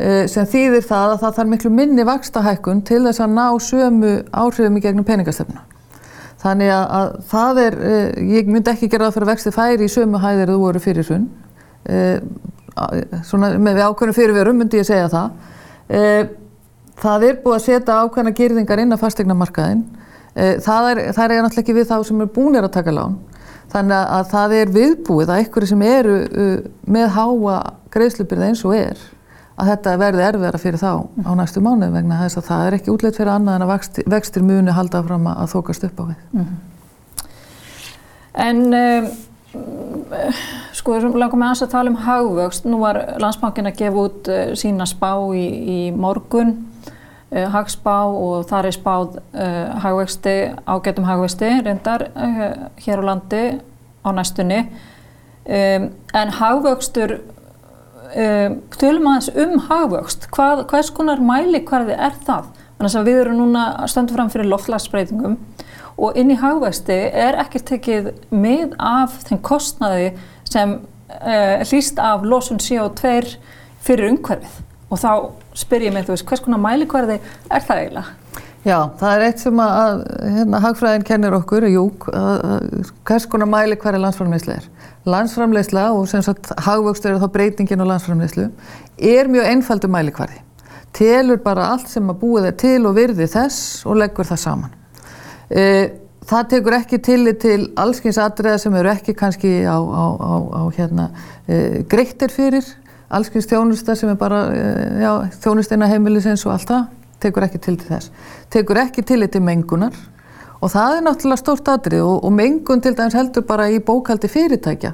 sem 0.00 0.46
þýðir 0.48 0.84
það 0.86 1.10
að 1.10 1.18
það 1.20 1.34
þarf 1.36 1.50
miklu 1.50 1.70
minni 1.74 2.04
vakstahækkun 2.08 2.78
til 2.88 3.02
þess 3.04 3.20
að 3.20 3.34
ná 3.36 3.46
sömu 3.60 4.12
áhrifum 4.32 4.78
í 4.78 4.82
gegnum 4.84 5.04
peningastefna. 5.04 5.66
Þannig 6.40 6.72
að, 6.72 6.84
að 6.96 7.08
það 7.28 7.60
er, 7.66 7.78
eh, 7.84 8.20
ég 8.38 8.48
myndi 8.48 8.72
ekki 8.72 8.88
gera 8.88 9.08
það 9.08 9.16
fyrir 9.16 9.26
að 9.26 9.32
vexti 9.34 9.52
færi 9.52 9.86
í 9.86 9.92
sömu 9.92 10.20
hæðir 10.22 10.52
þú 10.54 10.60
voru 10.62 10.80
fyrir 10.80 11.06
sunn. 11.06 11.26
Eh, 11.84 12.20
svona 13.28 13.50
með 13.60 13.82
ákveðinu 13.84 14.16
fyrirverum 14.16 14.62
myndi 14.62 14.80
ég 14.80 14.88
segja 14.88 15.10
það. 15.12 15.34
Eh, 15.90 16.30
það 17.02 17.26
er 17.28 17.40
búið 17.44 17.58
að 17.58 17.66
setja 17.66 17.98
ákveðina 18.06 18.36
gyrðingar 18.38 18.80
inn 18.80 18.96
á 18.96 19.02
fastegnamarkaðin. 19.02 19.84
Það 20.30 20.84
er, 20.88 20.98
það 21.12 21.24
er 21.24 21.40
náttúrulega 21.42 21.60
ekki 21.60 21.74
við 21.74 21.88
þá 21.90 21.96
sem 22.06 22.20
er 22.22 22.28
búinir 22.30 22.64
að 22.64 22.72
taka 22.76 22.92
lán. 22.94 23.16
Þannig 23.72 24.10
að 24.16 24.28
það 24.30 24.52
er 24.56 24.70
viðbúið 24.76 25.32
að 25.32 25.40
einhverju 25.42 25.68
sem 25.68 25.82
eru 25.82 26.14
með 26.86 27.08
háa 27.16 27.56
greiðslupirða 27.90 28.46
eins 28.46 28.62
og 28.64 28.76
er 28.78 29.02
að 29.60 29.70
þetta 29.74 29.96
verði 30.00 30.26
erfiðara 30.26 30.60
fyrir 30.60 30.80
þá 30.80 30.92
á 31.04 31.30
næstu 31.36 31.62
mánuð 31.64 31.96
vegna 31.96 32.20
þess 32.22 32.40
að 32.40 32.46
það 32.48 32.66
er 32.66 32.76
ekki 32.78 32.92
útleitt 32.94 33.18
fyrir 33.18 33.32
annað 33.34 33.58
en 33.58 33.64
að 33.66 33.72
vextir, 34.14 34.46
muni 34.46 34.76
halda 34.76 35.02
fram 35.04 35.26
að 35.30 35.50
þókast 35.54 35.86
upp 35.88 36.00
á 36.00 36.04
við. 36.10 36.22
Mm 36.32 36.44
-hmm. 36.44 36.58
En 38.40 38.74
um, 38.74 39.08
sko, 40.72 40.98
langum 41.02 41.40
með 41.42 41.50
aðeins 41.50 41.62
að 41.66 41.72
tala 41.74 41.90
um 41.90 42.00
hagvöxt. 42.06 42.64
Nú 42.64 42.80
var 42.80 43.00
landsbankin 43.20 43.66
að 43.66 43.78
gefa 43.82 44.04
út 44.06 44.30
uh, 44.30 44.54
sína 44.54 44.86
spá 44.86 45.12
í, 45.34 45.46
í 45.76 45.80
morgun, 45.92 46.54
uh, 47.32 47.48
hagspá 47.50 48.04
og 48.06 48.46
þar 48.48 48.70
er 48.70 48.76
spáð 48.78 49.18
uh, 49.18 49.80
hagvexti, 49.82 50.36
ágætum 50.66 51.04
hagvexti 51.04 51.50
reyndar 51.66 52.08
hér 52.80 53.02
á 53.02 53.08
landi 53.10 53.44
á 54.06 54.08
næstunni. 54.12 54.64
Um, 55.50 55.90
en 56.14 56.30
hagvöxtur 56.30 57.20
um, 58.14 58.56
tölum 58.76 59.08
aðeins 59.10 59.30
um 59.44 59.58
hagvöxt, 59.68 60.28
Hvað, 60.34 60.64
hvers 60.70 60.90
konar 60.94 61.22
mælikvarði 61.24 61.96
er 61.96 62.16
það? 62.26 62.50
Þannig 62.78 62.96
að 62.96 63.10
við 63.10 63.18
erum 63.20 63.40
núna 63.42 63.64
stöndum 63.90 64.16
fram 64.16 64.30
fyrir 64.32 64.48
loftlagsbreytingum 64.48 65.36
og 66.00 66.16
inn 66.16 66.32
í 66.32 66.38
hagvexti 66.40 66.96
er 66.96 67.36
ekkert 67.42 67.68
tekið 67.74 68.08
með 68.32 68.72
af 68.78 69.18
þeim 69.26 69.42
kostnaði 69.44 70.08
sem 70.48 70.78
uh, 70.78 71.60
hlýst 71.66 72.00
af 72.00 72.24
losun 72.24 72.62
CO2 72.62 73.34
fyrir 73.84 74.08
umhverfið 74.14 74.64
og 74.90 74.98
þá 74.98 75.12
spyr 75.60 75.86
ég 75.86 75.94
mig, 75.94 76.06
þú 76.06 76.16
veist, 76.16 76.26
hvers 76.26 76.42
konar 76.44 76.62
mælikvarði 76.62 77.20
er 77.20 77.66
það 77.66 77.82
eiginlega? 77.84 78.16
Já, 78.60 78.76
það 79.00 79.12
er 79.12 79.22
eitt 79.24 79.40
sem 79.40 79.60
að 79.64 80.02
hérna, 80.20 80.60
hagfræðin 80.60 81.06
kennir 81.08 81.36
okkur, 81.38 81.64
jú, 81.70 81.84
hvers 83.08 83.26
konar 83.30 83.48
mælikvarði 83.48 84.02
landsframleysli 84.02 84.56
er 84.58 84.66
landsframleysla 85.10 85.90
og 85.96 86.06
sem 86.10 86.22
sagt 86.24 86.52
hagvöxtur 86.64 87.14
er 87.14 87.22
þá 87.22 87.32
breytingin 87.34 87.82
á 87.82 87.90
landsframleyslu 87.92 88.48
er 88.96 89.30
mjög 89.30 89.48
einfaldu 89.50 89.90
mælikvarði. 89.90 90.40
Telur 90.96 91.38
bara 91.44 91.70
allt 91.74 91.88
sem 91.90 92.08
að 92.10 92.20
búið 92.22 92.50
er 92.50 92.56
til 92.58 92.78
og 92.88 92.96
virði 92.98 93.28
þess 93.30 93.86
og 93.86 94.00
leggur 94.00 94.26
það 94.26 94.42
saman. 94.42 94.76
E, 95.50 95.64
það 96.30 96.48
tekur 96.54 96.76
ekki 96.80 97.00
tillit 97.06 97.40
til 97.42 97.68
allskyns 97.78 98.18
atriða 98.22 98.58
sem 98.62 98.74
eru 98.80 98.90
ekki 98.92 99.14
kannski 99.18 99.52
á, 99.66 99.78
á, 99.78 100.04
á, 100.18 100.34
á 100.50 100.62
hérna, 100.76 101.08
e, 101.46 101.82
greittir 101.90 102.34
fyrir, 102.34 102.66
allskyns 103.10 103.48
þjónusta 103.50 103.96
sem 103.98 104.10
er 104.10 104.18
bara 104.18 104.44
e, 104.50 104.64
þjónusteina 105.42 105.90
heimilisins 105.90 106.46
og 106.46 106.56
allt 106.56 106.70
það, 106.70 106.88
tekur 107.22 107.46
ekki 107.46 107.62
tillit 107.62 107.86
til 107.86 107.94
þess. 107.94 108.10
Tekur 108.50 108.82
ekki 108.82 109.06
tillit 109.06 109.34
til 109.34 109.44
mengunar 109.46 109.94
Og 110.60 110.72
það 110.72 110.96
er 110.96 111.06
náttúrulega 111.06 111.40
stórt 111.40 111.68
atrið 111.72 112.02
og, 112.04 112.24
og 112.26 112.34
mengun 112.36 112.82
til 112.84 112.92
dæmis 112.96 113.16
heldur 113.16 113.46
bara 113.48 113.70
í 113.72 113.78
bókaldi 113.80 114.28
fyrirtækja. 114.28 114.92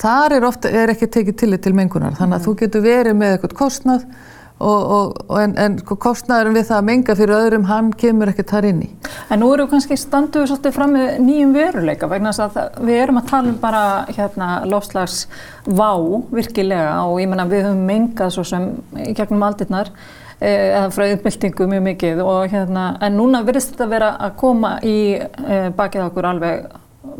Þar 0.00 0.38
er, 0.38 0.46
ofta, 0.48 0.70
er 0.70 0.90
ekki 0.94 1.10
tekið 1.12 1.36
tillit 1.42 1.62
til 1.64 1.74
mengunar 1.76 2.16
þannig 2.16 2.38
að 2.38 2.40
mm. 2.40 2.46
þú 2.46 2.54
getur 2.62 2.82
verið 2.84 3.18
með 3.18 3.34
eitthvað 3.34 3.58
kostnað 3.60 4.06
og, 4.64 4.80
og, 4.96 5.36
en, 5.42 5.54
en 5.60 5.76
sko, 5.82 5.96
kostnaðurinn 6.00 6.56
við 6.56 6.66
það 6.70 6.80
að 6.80 6.88
menga 6.88 7.16
fyrir 7.18 7.36
öðrum 7.36 7.68
hann 7.68 7.92
kemur 8.00 8.30
ekkert 8.30 8.52
þar 8.54 8.68
inn 8.70 8.82
í. 8.86 8.88
En 9.32 9.42
nú 9.42 9.50
við 9.52 9.64
kannski 9.70 9.98
standuð 9.98 10.48
svolítið 10.50 10.76
fram 10.76 10.94
með 10.96 11.20
nýjum 11.26 11.54
veruleika 11.54 12.10
vegna 12.10 12.32
að 12.32 12.58
við 12.80 13.00
erum 13.02 13.20
að 13.20 13.30
tala 13.30 13.52
um 13.52 13.60
bara 13.62 13.84
hérna 14.10 14.50
lofslags 14.70 15.24
vá 15.66 15.90
virkilega 16.34 17.00
og 17.04 17.20
ég 17.22 17.30
menna 17.30 17.48
við 17.50 17.66
höfum 17.68 17.86
mengað 17.88 18.36
svo 18.36 18.46
sem 18.46 18.70
gegnum 19.14 19.46
aldirnar 19.46 19.92
Eh, 20.44 20.74
eða 20.74 20.90
fröðumbyltingu 20.92 21.66
mjög 21.70 21.84
mikið 21.86 22.18
og 22.20 22.52
hérna, 22.52 22.88
en 23.04 23.14
núna 23.16 23.40
verðist 23.46 23.70
þetta 23.72 23.86
vera 23.88 24.08
að 24.26 24.32
koma 24.42 24.72
í 24.84 24.96
e, 25.16 25.60
bakið 25.76 26.02
okkur 26.08 26.28
alveg 26.28 26.66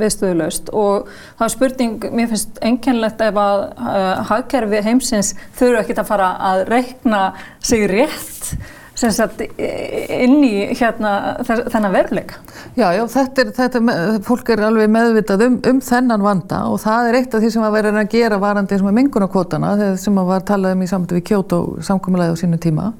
viðstöðulegst 0.00 0.68
og 0.74 1.08
það 1.38 1.46
er 1.46 1.52
spurning, 1.54 2.04
mér 2.18 2.28
finnst 2.32 2.60
enkenlegt 2.64 3.22
ef 3.22 3.38
að 3.38 3.60
uh, 3.78 4.22
hagkerfi 4.30 4.80
heimsins 4.82 5.34
þurfu 5.58 5.80
ekkert 5.82 6.00
að 6.02 6.08
fara 6.08 6.30
að 6.50 6.64
reikna 6.72 7.20
sig 7.62 7.84
rétt 7.92 8.54
sagt, 8.94 9.42
inn 9.44 10.38
í 10.46 10.52
hérna, 10.78 11.12
þennan 11.44 11.94
veruleika. 11.94 12.40
Já, 12.78 12.86
já, 12.94 13.02
þetta 13.10 13.42
er, 13.42 13.52
þetta, 13.56 13.82
fólk 14.26 14.50
er 14.54 14.64
alveg 14.68 14.90
meðvitað 14.94 15.46
um, 15.48 15.60
um 15.70 15.80
þennan 15.84 16.24
vanda 16.24 16.64
og 16.70 16.80
það 16.84 17.10
er 17.10 17.20
eitt 17.20 17.34
af 17.34 17.44
því 17.44 17.52
sem 17.54 17.66
að 17.66 17.76
vera 17.78 17.94
að 17.98 18.10
gera 18.14 18.40
varandi 18.42 18.76
eins 18.76 18.84
og 18.84 18.90
með 18.90 18.98
mengunarkvotana, 19.00 19.72
sem 20.00 20.20
að 20.22 20.30
var 20.30 20.44
talað 20.48 20.76
um 20.76 20.84
í 20.86 20.90
samtöku 20.90 21.20
við 21.20 21.28
Kjót 21.30 21.56
og 21.58 21.80
samkominlega 21.86 22.34
á 22.34 22.40
sínum 22.40 22.62
tíma, 22.62 22.90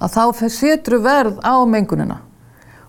að 0.00 0.16
þá 0.16 0.46
setur 0.48 1.02
verð 1.04 1.42
á 1.44 1.56
mengunina 1.68 2.22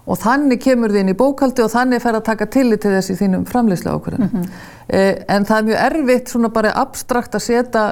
og 0.05 0.19
þannig 0.21 0.61
kemur 0.61 0.93
þið 0.93 1.01
inn 1.01 1.13
í 1.13 1.17
bókaldi 1.17 1.63
og 1.65 1.71
þannig 1.73 2.01
fer 2.03 2.17
að 2.17 2.25
taka 2.29 2.47
tillit 2.53 2.83
til 2.83 2.93
þessi 2.93 3.17
þínum 3.19 3.45
framleyslega 3.49 3.95
ákvörðum. 3.97 4.25
Mm 4.25 4.41
-hmm. 4.41 4.65
eh, 4.87 5.23
en 5.27 5.45
það 5.45 5.57
er 5.57 5.67
mjög 5.69 5.85
erfitt 5.85 6.29
svona 6.29 6.49
bara 6.49 6.73
abstrakt 6.81 7.35
að 7.35 7.45
setja 7.47 7.85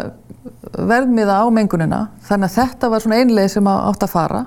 verðmiða 0.78 1.40
á 1.42 1.46
mengunina 1.50 2.08
þannig 2.28 2.50
að 2.50 2.58
þetta 2.58 2.90
var 2.90 3.00
svona 3.02 3.16
einlega 3.16 3.50
sem 3.50 3.68
átt 3.68 4.04
að 4.04 4.10
fara 4.10 4.46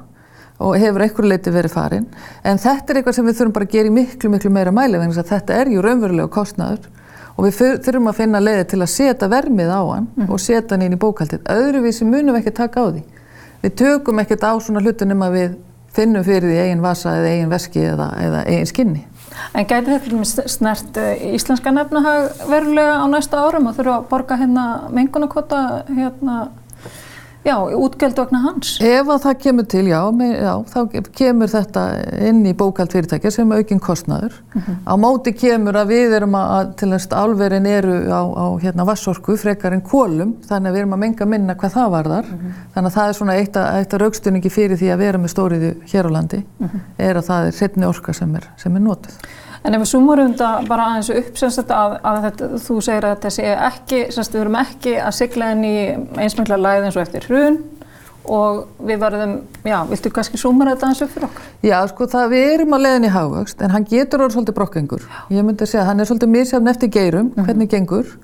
og 0.58 0.76
hefur 0.78 1.02
einhverju 1.02 1.28
leiti 1.28 1.50
verið 1.50 1.72
farin 1.72 2.06
en 2.42 2.58
þetta 2.58 2.92
er 2.92 2.96
eitthvað 2.96 3.14
sem 3.14 3.26
við 3.26 3.36
þurfum 3.38 3.52
bara 3.52 3.64
að 3.64 3.72
gera 3.72 3.88
í 3.88 3.92
miklu 3.92 4.30
miklu 4.30 4.50
meira 4.50 4.72
mæli 4.72 4.98
vegna 4.98 5.20
að 5.20 5.28
þetta 5.28 5.54
er 5.54 5.68
ju 5.68 5.82
raunverulega 5.82 6.28
kostnaður 6.28 6.88
og 7.36 7.44
við 7.44 7.58
þurfum 7.84 8.10
að 8.10 8.18
finna 8.20 8.40
leiði 8.40 8.64
til 8.70 8.80
að 8.80 8.92
setja 8.92 9.28
vermið 9.28 9.72
á 9.72 9.80
hann 9.84 10.08
mm 10.14 10.32
og 10.32 10.40
setja 10.40 10.74
hann 10.74 10.86
inn 10.86 10.96
í 10.96 11.00
bókaldið. 11.00 11.44
Öðruvísi 11.52 12.08
munum 12.08 12.34
við 12.34 12.40
ekki 12.40 12.54
taka 12.56 12.80
á 12.80 12.86
því. 12.88 13.02
Við 13.62 13.74
tökum 13.80 14.20
ekkert 14.22 14.46
á 14.48 14.52
svona 14.60 14.82
hlutunum 14.84 15.24
að 15.26 15.36
við 15.36 15.56
finnum 15.96 16.24
fyrir 16.26 16.50
því 16.50 16.58
eigin 16.62 16.84
vasa 16.84 17.16
eða 17.20 17.32
eigin 17.34 17.52
veski 17.52 17.84
eða, 17.92 18.10
eða 18.22 18.42
eigin 18.46 18.70
skinni. 18.70 19.04
En 19.56 19.66
gæti 19.68 19.92
þetta 19.92 20.48
snert 20.48 21.00
eh, 21.00 21.24
íslenska 21.36 21.72
nefnahag 21.74 22.46
verulega 22.50 23.00
á 23.00 23.06
næsta 23.10 23.42
árum 23.44 23.68
og 23.70 23.76
þurfa 23.76 23.98
að 23.98 24.06
borga 24.12 24.38
hérna 24.40 24.66
mengunarkota 24.94 25.62
hérna 25.88 26.36
Já, 27.46 27.56
útgjöld 27.62 28.18
vegna 28.18 28.40
hans. 28.42 28.72
Ef 28.82 29.06
að 29.06 29.20
það 29.22 29.36
kemur 29.44 29.66
til, 29.70 29.82
já, 29.86 30.00
já 30.34 30.52
þá 30.72 30.78
kemur 31.14 31.50
þetta 31.52 31.84
inn 32.26 32.40
í 32.42 32.54
bókald 32.58 32.90
fyrirtækja 32.90 33.30
sem 33.36 33.52
aukinn 33.54 33.82
kostnaður. 33.82 34.34
Mm 34.54 34.62
-hmm. 34.62 34.80
Á 34.82 34.92
móti 34.98 35.32
kemur 35.32 35.78
að 35.78 35.92
við 35.94 36.16
erum 36.18 36.34
að, 36.34 36.74
til 36.80 36.90
þess 36.90 37.06
að 37.12 37.22
álverin 37.22 37.66
eru 37.70 37.94
á, 38.10 38.22
á 38.26 38.46
hérna 38.64 38.86
vassorku 38.86 39.36
frekar 39.38 39.72
en 39.72 39.80
kólum, 39.80 40.34
þannig 40.48 40.70
að 40.70 40.74
við 40.74 40.80
erum 40.80 40.96
að 40.98 41.02
menga 41.04 41.26
minna 41.26 41.54
hvað 41.54 41.76
það 41.78 41.90
varðar. 41.90 42.26
Mm 42.26 42.38
-hmm. 42.38 42.52
Þannig 42.74 42.90
að 42.90 42.98
það 42.98 43.08
er 43.08 43.18
svona 43.20 43.36
eitt 43.36 43.56
að, 43.56 43.66
að 43.94 43.98
raukstunningi 44.02 44.50
fyrir 44.50 44.76
því 44.76 44.92
að 44.92 44.98
vera 44.98 45.18
með 45.18 45.30
stóriðu 45.30 45.74
hér 45.92 46.06
á 46.06 46.10
landi, 46.10 46.44
mm 46.58 46.68
-hmm. 46.68 46.80
er 46.98 47.16
að 47.16 47.26
það 47.30 47.46
er 47.46 47.52
setni 47.52 47.86
orka 47.86 48.12
sem 48.12 48.34
er, 48.34 48.50
sem 48.56 48.76
er 48.76 48.82
notið. 48.82 49.14
En 49.66 49.74
ef 49.74 49.82
við 49.82 49.88
sumurum 49.90 50.34
þetta 50.34 50.50
bara 50.68 50.90
aðeins 50.92 51.08
upp 51.10 51.38
semst 51.40 51.58
þetta 51.58 51.78
að, 51.82 51.94
að 52.06 52.18
þetta, 52.26 52.48
þú 52.66 52.76
segir 52.86 53.06
að 53.08 53.16
þessi 53.24 53.46
ekki, 53.54 54.02
semst 54.14 54.34
við 54.34 54.42
verum 54.44 54.58
ekki 54.60 54.92
að 55.02 55.16
sigla 55.16 55.48
inn 55.54 55.64
í 55.66 55.78
einsmengla 56.22 56.58
læð 56.60 56.86
eins 56.86 56.98
og 56.98 57.02
eftir 57.02 57.26
hrun 57.26 57.58
og 58.26 58.60
við 58.86 59.00
verðum, 59.02 59.34
já, 59.66 59.76
viltu 59.90 60.10
kannski 60.14 60.38
sumura 60.38 60.74
þetta 60.74 60.88
aðeins 60.88 61.02
upp 61.06 61.12
fyrir 61.14 61.28
okkur? 61.28 61.50
Já, 61.66 61.76
sko 61.90 62.08
það, 62.14 62.28
við 62.34 62.46
erum 62.52 62.74
á 62.74 62.78
leiðin 62.84 63.08
í 63.08 63.12
hagvöxt 63.16 63.62
en 63.62 63.74
hann 63.74 63.88
getur 63.90 64.22
orðið 64.22 64.38
svolítið 64.38 64.58
brokkengur. 64.60 65.04
Ég 65.34 65.46
myndi 65.46 65.66
að 65.66 65.72
segja 65.72 65.82
að 65.84 65.90
hann 65.90 66.02
er 66.02 66.10
svolítið 66.10 66.32
mísjafn 66.34 66.72
eftir 66.72 66.90
geirum, 66.94 67.26
mm 67.26 67.32
-hmm. 67.34 67.46
hvernig 67.46 67.70
gengur. 67.70 68.16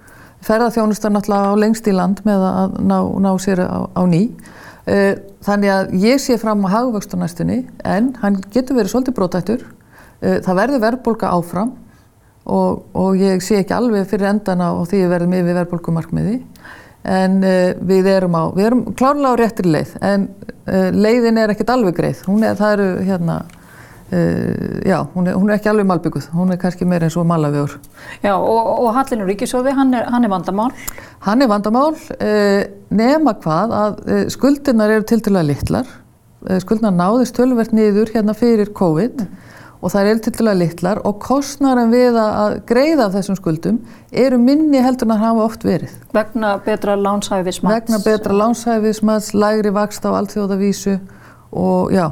Ferðarþjónustar 0.42 1.14
náttúrulega 1.14 1.54
á 1.54 1.60
lengst 1.62 1.86
í 1.86 1.94
land 1.94 2.24
með 2.26 2.46
að 2.50 2.80
ná, 2.82 2.98
ná 3.26 3.30
sér 3.38 3.62
á, 3.62 3.86
á 3.94 4.02
ný. 4.06 4.22
Eh, 4.86 5.14
þannig 5.46 5.70
að 5.70 5.92
ég 6.02 6.18
sé 6.18 6.38
fram 6.38 6.66
á 6.66 6.82
næstunni 7.14 7.68
en 7.84 8.16
hann 8.22 8.42
getur 8.50 8.74
verið 8.74 8.90
svolítið 8.90 9.14
brotættur 9.14 9.62
það 10.22 10.58
verður 10.62 10.84
verðbólka 10.86 11.32
áfram 11.34 11.72
og, 12.44 12.84
og 12.94 13.18
ég 13.18 13.42
sé 13.44 13.60
ekki 13.62 13.74
alveg 13.76 14.06
fyrir 14.10 14.30
endana 14.32 14.72
og 14.76 14.86
því 14.90 15.04
við 15.04 15.12
verðum 15.16 15.36
yfir 15.38 15.58
verðbólkumarkmiði 15.60 16.36
en 17.02 17.40
uh, 17.42 17.72
við 17.82 18.08
erum 18.12 18.36
á, 18.38 18.42
við 18.54 18.68
erum 18.68 18.84
klárlega 18.94 19.34
á 19.34 19.40
réttir 19.40 19.68
leið. 19.70 19.96
En 20.04 20.28
uh, 20.30 20.88
leiðin 20.94 21.40
er 21.42 21.52
ekkert 21.54 21.74
alveg 21.74 21.98
greið, 21.98 22.22
hún 22.28 22.46
er, 22.46 22.54
það 22.58 22.74
eru 22.76 22.88
hérna, 23.08 23.38
uh, 24.12 24.76
já, 24.86 24.98
hún 25.14 25.30
er, 25.30 25.38
hún 25.38 25.50
er 25.50 25.58
ekki 25.58 25.72
alveg 25.72 25.88
malbygguð, 25.90 26.28
hún 26.36 26.54
er 26.54 26.60
kannski 26.62 26.86
meira 26.88 27.08
eins 27.08 27.18
og 27.18 27.26
malavegur. 27.30 27.74
Já 28.22 28.36
og, 28.36 28.60
og 28.76 28.92
Hallinu 28.98 29.26
Ríkisóði, 29.28 29.74
hann 29.78 29.94
er, 29.98 30.06
hann 30.14 30.28
er 30.28 30.32
vandamál? 30.32 30.70
Hann 31.26 31.42
er 31.42 31.50
vandamál, 31.50 31.94
nema 32.90 33.36
hvað 33.42 33.74
að 33.78 34.00
skuldinar 34.34 34.90
eru 34.90 35.06
til 35.06 35.20
dæla 35.22 35.44
litlar, 35.46 35.90
skuldinar 36.62 36.94
náðist 36.96 37.36
tölverkt 37.38 37.74
niður 37.74 38.10
hérna 38.14 38.34
fyrir 38.34 38.74
COVID. 38.74 39.22
mm 39.22 39.50
og 39.82 39.90
það 39.90 40.08
er 40.08 40.20
til 40.22 40.32
dæla 40.38 40.54
litlar 40.54 41.00
og 41.08 41.18
kostnæran 41.22 41.90
við 41.92 42.18
að 42.22 42.58
greiða 42.68 43.08
þessum 43.16 43.38
skuldum 43.38 43.80
eru 44.24 44.38
minni 44.38 44.82
heldur 44.82 45.08
en 45.08 45.16
að 45.16 45.24
hafa 45.24 45.46
oft 45.48 45.66
verið. 45.66 45.96
Vegna 46.14 46.52
betra 46.62 46.94
lánshæfismats? 46.98 47.74
Vegna 47.74 47.98
betra 48.04 48.36
lánshæfismats, 48.38 49.32
lægri 49.34 49.72
vakst 49.74 50.06
á 50.06 50.10
allþjóðavísu 50.14 50.94
og, 51.50 51.90
já, 51.92 52.06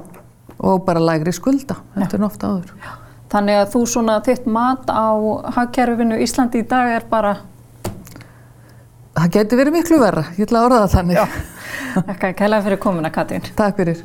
og 0.58 0.82
bara 0.86 1.02
lægri 1.04 1.34
skulda 1.36 1.78
heldur 1.94 2.18
en 2.18 2.26
ofta 2.26 2.50
áður. 2.50 2.74
Já. 2.82 2.96
Þannig 3.30 3.60
að 3.60 3.68
þú 3.76 3.84
svona 3.86 4.18
þitt 4.26 4.46
mat 4.50 4.90
á 4.90 5.14
hagkerfinu 5.54 6.18
Íslandi 6.18 6.64
í 6.64 6.66
dag 6.66 6.96
er 6.96 7.06
bara? 7.10 7.36
Það 9.14 9.34
getur 9.36 9.60
verið 9.60 9.76
miklu 9.76 10.00
verra, 10.02 10.24
ég 10.34 10.48
ætla 10.48 10.64
að 10.64 10.66
orða 10.70 10.80
það 10.82 10.96
þannig. 10.96 11.38
Að 12.00 12.34
kella 12.38 12.60
fyrir 12.64 12.82
komuna 12.82 13.10
Katrín. 13.14 13.46
Takk 13.58 13.78
fyrir. 13.78 14.02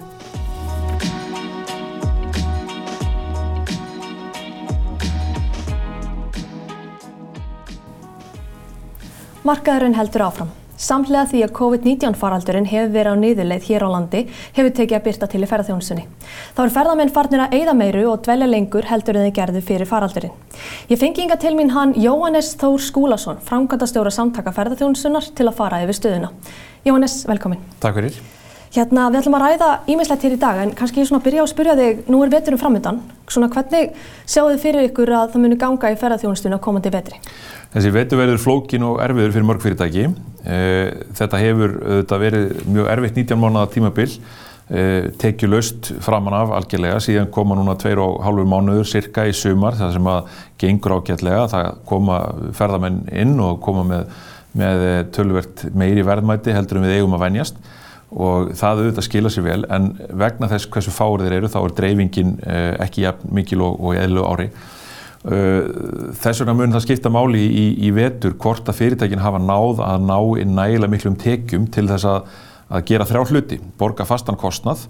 Markaðurinn 9.46 9.94
heldur 9.94 10.24
áfram. 10.26 10.48
Samlega 10.82 11.28
því 11.30 11.42
að 11.46 11.52
COVID-19 11.56 12.16
faraldurinn 12.18 12.66
hefur 12.66 12.90
verið 12.96 13.14
á 13.14 13.22
niðurleið 13.22 13.68
hér 13.70 13.86
á 13.86 13.90
landi 13.94 14.22
hefur 14.56 14.74
tekið 14.80 14.98
að 14.98 15.04
byrta 15.06 15.28
til 15.30 15.42
í 15.46 15.50
ferðarþjónusunni. 15.52 16.06
Þá 16.58 16.62
er 16.64 16.74
ferðarmenn 16.74 17.14
farnir 17.14 17.44
að 17.46 17.54
eigða 17.60 17.76
meiru 17.78 18.04
og 18.10 18.24
dvelja 18.26 18.50
lengur 18.50 18.90
heldur 18.90 19.20
en 19.20 19.28
þeir 19.28 19.36
gerðu 19.38 19.62
fyrir 19.70 19.92
faraldurinn. 19.92 20.34
Ég 20.90 21.00
fengi 21.00 21.28
inga 21.28 21.38
til 21.38 21.54
mín 21.60 21.76
hann 21.78 21.94
Jóhannes 21.94 22.56
Þór 22.58 22.82
Skúlason, 22.90 23.44
framkvæmdastjóra 23.46 24.12
samtaka 24.18 24.56
ferðarþjónusunar 24.58 25.30
til 25.38 25.46
að 25.46 25.60
fara 25.62 25.84
yfir 25.86 26.02
stöðuna. 26.02 26.34
Jóhannes, 26.90 27.22
velkomin. 27.30 27.62
Takk 27.86 28.02
fyrir. 28.02 28.18
Hérna, 28.76 29.06
við 29.08 29.22
ætlum 29.22 29.36
að 29.38 29.44
ræða 29.46 29.68
ímislegt 29.88 30.24
hér 30.26 30.34
í 30.36 30.40
dag 30.40 30.58
en 30.60 30.72
kannski 30.76 31.00
ég 31.00 31.08
svona 31.08 31.24
byrja 31.24 31.44
á 31.44 31.46
að 31.46 31.52
spyrja 31.54 31.76
þig, 31.80 32.00
nú 32.12 32.18
er 32.26 32.32
veturum 32.34 32.60
framöndan, 32.60 32.98
svona 33.32 33.48
hvernig 33.54 33.94
sjáu 34.28 34.50
þið 34.50 34.58
fyrir 34.66 34.88
ykkur 34.90 35.12
að 35.16 35.30
það 35.32 35.44
muni 35.46 35.58
ganga 35.62 35.92
í 35.94 35.96
ferðarþjónustuna 36.02 36.60
komandi 36.64 36.92
vetri? 36.92 37.20
Þessi 37.72 37.92
vetu 37.96 38.20
verður 38.20 38.42
flókin 38.44 38.84
og 38.84 38.98
erfiður 39.06 39.32
fyrir 39.32 39.48
mörg 39.48 39.64
fyrirtæki. 39.64 40.10
Eh, 40.44 40.90
þetta 41.16 41.40
hefur 41.40 41.76
þetta 41.86 42.20
verið 42.26 42.58
mjög 42.74 42.90
erfitt 42.98 43.22
19 43.22 43.42
mánuða 43.46 43.70
tímabill, 43.78 44.18
eh, 44.68 45.08
tekið 45.24 45.54
laust 45.54 45.94
framan 46.04 46.36
af 46.42 46.52
algjörlega, 46.60 47.00
síðan 47.00 47.32
koma 47.32 47.56
núna 47.56 47.78
2,5 47.80 48.44
mánuður 48.44 48.92
cirka 48.92 49.24
í 49.24 49.32
sumar, 49.32 49.80
það 49.80 49.96
sem 49.96 50.12
að 50.18 50.36
gengur 50.60 50.98
ágætlega, 50.98 51.48
það 51.56 51.72
koma 51.88 52.20
ferðamenn 52.52 53.08
inn 53.24 53.40
og 53.40 53.62
koma 53.64 53.88
með, 53.88 54.06
með 54.52 54.86
tölvert 55.16 55.66
meiri 55.72 56.04
verðmæti 56.04 56.52
heldur 56.52 56.84
en 56.84 56.90
við 56.90 57.00
eigum 57.00 57.16
að 57.16 57.28
venjast 57.30 57.66
og 58.14 58.54
það 58.56 58.82
auðvitað 58.82 59.08
skila 59.08 59.32
sér 59.34 59.46
vel 59.48 59.62
en 59.74 59.90
vegna 60.14 60.50
þess 60.52 60.70
hversu 60.72 60.94
fárið 60.94 61.28
þeir 61.28 61.38
eru 61.40 61.52
þá 61.52 61.60
er 61.62 61.76
dreifingin 61.80 62.34
eh, 62.46 62.72
ekki 62.86 63.06
jafn 63.06 63.32
mikil 63.36 63.64
og, 63.66 63.80
og 63.82 64.00
eðlu 64.00 64.26
ári. 64.30 64.50
Uh, 65.26 66.12
þess 66.22 66.44
vegna 66.44 66.54
mun 66.54 66.76
það 66.76 66.84
skipta 66.84 67.10
máli 67.10 67.40
í, 67.42 67.64
í, 67.88 67.90
vetur 67.96 68.36
hvort 68.38 68.68
að 68.70 68.78
fyrirtækin 68.78 69.24
hafa 69.24 69.40
náð 69.42 69.80
að 69.82 70.04
ná 70.06 70.20
inn 70.38 70.52
nægilega 70.54 70.92
miklum 70.92 71.16
tekjum 71.18 71.64
til 71.74 71.88
þess 71.90 72.06
að, 72.12 72.28
að 72.70 72.84
gera 72.92 73.08
þrjá 73.10 73.32
hluti, 73.32 73.58
borga 73.80 74.06
fastan 74.06 74.38
kostnað, 74.38 74.84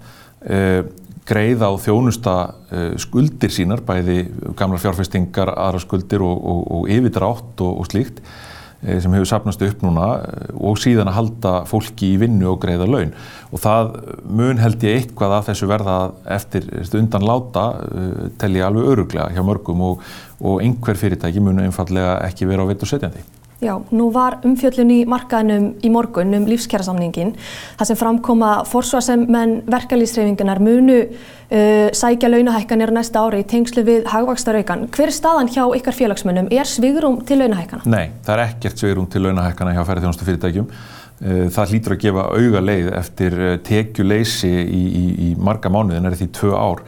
uh, 0.44 0.82
greiða 1.26 1.70
og 1.72 1.80
þjónusta 1.86 2.34
uh, 2.52 2.90
skuldir 3.00 3.54
sínar, 3.54 3.80
bæði 3.88 4.26
gamla 4.60 4.82
fjárfestingar, 4.82 5.54
aðra 5.56 5.80
skuldir 5.86 6.20
og, 6.20 6.36
og, 6.36 6.60
og 6.82 6.92
yfirdrátt 6.92 7.64
og, 7.64 7.80
og 7.80 7.88
slíkt. 7.88 8.20
Eh, 8.20 8.45
sem 8.84 9.14
hefur 9.16 9.28
sapnast 9.28 9.62
upp 9.64 9.84
núna 9.84 10.06
eh, 10.20 10.50
og 10.56 10.78
síðan 10.80 11.10
að 11.10 11.18
halda 11.18 11.54
fólki 11.70 12.12
í 12.14 12.18
vinnu 12.20 12.50
og 12.52 12.60
greiða 12.62 12.88
laun 12.88 13.14
og 13.50 13.62
það 13.62 13.92
mun 14.26 14.60
held 14.60 14.84
ég 14.86 15.00
eitthvað 15.00 15.38
að 15.38 15.48
þessu 15.50 15.70
verða 15.70 15.96
eftir 16.36 16.68
undan 16.98 17.26
láta 17.26 17.66
eh, 17.86 18.26
telli 18.40 18.64
alveg 18.64 18.92
öruglega 18.92 19.30
hjá 19.32 19.42
mörgum 19.46 19.84
og, 19.90 20.04
og 20.40 20.60
einhver 20.64 21.00
fyrirtæki 21.00 21.42
mun 21.44 21.64
einfallega 21.64 22.20
ekki 22.28 22.48
vera 22.50 22.66
á 22.66 22.70
veitur 22.70 22.90
setjandi. 22.90 23.24
Já, 23.56 23.72
nú 23.88 24.10
var 24.12 24.34
umfjöllun 24.44 24.90
í 24.92 24.96
markaðinum 25.08 25.70
í 25.80 25.88
morgun 25.88 26.36
um 26.36 26.44
lífskjærasamningin 26.44 27.30
þar 27.78 27.88
sem 27.88 27.96
framkoma 27.96 28.50
forsvarsem 28.68 29.22
menn 29.32 29.62
verkalýsreifingunar 29.72 30.60
munu 30.60 30.98
uh, 31.00 31.88
sækja 31.96 32.28
launahækkanir 32.34 32.92
næsta 32.92 33.22
ári 33.24 33.40
í 33.40 33.46
tengslu 33.48 33.86
við 33.86 34.10
hagvakstaraukan. 34.12 34.84
Hver 34.92 35.08
er 35.08 35.16
staðan 35.16 35.48
hjá 35.54 35.64
ykkar 35.78 35.96
félagsmönnum? 35.96 36.50
Er 36.52 36.68
svigurum 36.68 37.22
til 37.24 37.40
launahækkana? 37.40 37.88
Nei, 37.88 38.12
það 38.28 38.34
er 38.34 38.44
ekkert 38.44 38.84
svigurum 38.84 39.08
til 39.08 39.24
launahækkana 39.24 39.72
hjá 39.72 39.80
ferðarþjónustu 39.88 40.28
fyrirtækjum. 40.28 40.68
Uh, 41.16 41.42
það 41.56 41.72
hlýtur 41.72 41.96
að 41.96 42.02
gefa 42.04 42.28
auga 42.36 42.64
leið 42.66 42.92
eftir 43.00 43.40
uh, 43.40 43.56
tekjuleysi 43.64 44.52
í, 44.52 44.84
í, 44.84 45.06
í 45.30 45.34
marga 45.40 45.72
mánuðin 45.72 46.12
er 46.12 46.20
því 46.20 46.28
tvö 46.42 46.52
ár 46.60 46.84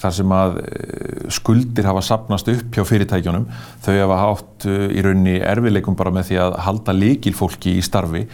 þar 0.00 0.14
sem 0.16 0.32
að 0.34 0.60
eh, 0.62 1.26
skuldir 1.32 1.88
hafa 1.88 2.04
sapnast 2.04 2.48
upp 2.52 2.76
hjá 2.76 2.86
fyrirtækjunum. 2.88 3.44
Þau 3.84 3.92
hafa 3.96 4.22
hátt 4.22 4.68
eh, 4.70 4.86
í 4.96 5.04
rauninni 5.04 5.36
erfileikum 5.40 5.98
bara 5.98 6.14
með 6.14 6.30
því 6.30 6.40
að 6.46 6.56
halda 6.66 6.96
líkil 6.96 7.36
fólki 7.36 7.76
í 7.78 7.84
starfi 7.84 8.24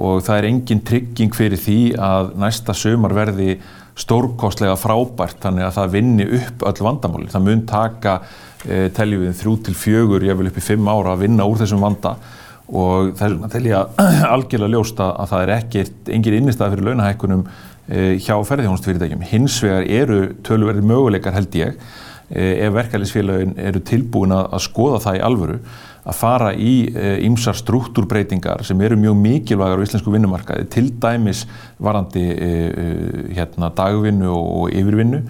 og 0.00 0.22
það 0.22 0.38
er 0.38 0.48
engin 0.48 0.82
trygging 0.86 1.34
fyrir 1.34 1.58
því 1.58 1.78
að 1.98 2.34
næsta 2.38 2.74
sömar 2.78 3.14
verði 3.16 3.56
stórkostlega 3.98 4.76
frábært 4.78 5.40
þannig 5.42 5.66
að 5.66 5.74
það 5.76 5.96
vinni 5.96 6.26
upp 6.38 6.62
öll 6.70 6.84
vandamáli. 6.86 7.30
Það 7.32 7.46
mun 7.48 7.64
taka 7.68 8.20
e, 8.64 8.86
teljum 8.96 9.24
við 9.26 9.34
þrjú 9.40 9.56
til 9.66 9.74
fjögur, 9.76 10.26
ég 10.26 10.38
vil 10.38 10.46
upp 10.50 10.60
í 10.60 10.64
fimm 10.64 10.88
ára 10.88 11.16
að 11.16 11.24
vinna 11.26 11.48
úr 11.48 11.58
þessum 11.60 11.82
vanda 11.84 12.14
og 12.70 13.10
þess 13.18 13.34
vegna 13.34 13.50
tel 13.50 13.64
ég 13.66 13.76
að 13.80 14.00
algjörlega 14.34 14.76
ljósta 14.76 15.10
að 15.18 15.32
það 15.32 15.44
er 15.44 15.54
ekkert, 15.56 15.98
engin 16.14 16.38
innistæð 16.38 16.76
fyrir 16.76 16.90
launahækkunum 16.90 17.44
hjá 17.90 18.36
ferðihjónustfyrirtækjum. 18.46 19.26
Hins 19.26 19.58
vegar 19.64 19.86
eru 19.90 20.20
tölverði 20.46 20.86
möguleikar 20.86 21.34
held 21.34 21.56
ég 21.58 21.76
e, 22.30 22.66
ef 22.66 22.74
verkefælisfélagin 22.76 23.56
eru 23.58 23.82
tilbúin 23.86 24.34
að, 24.36 24.58
skoða 24.62 25.00
það 25.06 25.18
í 25.18 25.22
alvöru 25.26 25.60
að 26.00 26.16
fara 26.16 26.50
í 26.54 26.74
ýmsar 27.26 27.58
e, 27.58 27.60
struktúrbreytingar 27.60 28.64
sem 28.66 28.80
eru 28.86 28.98
mjög 29.00 29.18
mikilvægar 29.20 29.82
á 29.82 29.84
íslensku 29.84 30.14
vinnumarkaði, 30.14 30.68
til 30.72 30.88
dæmis 31.02 31.44
varandi 31.82 32.24
hérna, 33.36 33.72
dagvinnu 33.76 34.30
og 34.32 34.72
yfirvinnu, 34.72 35.24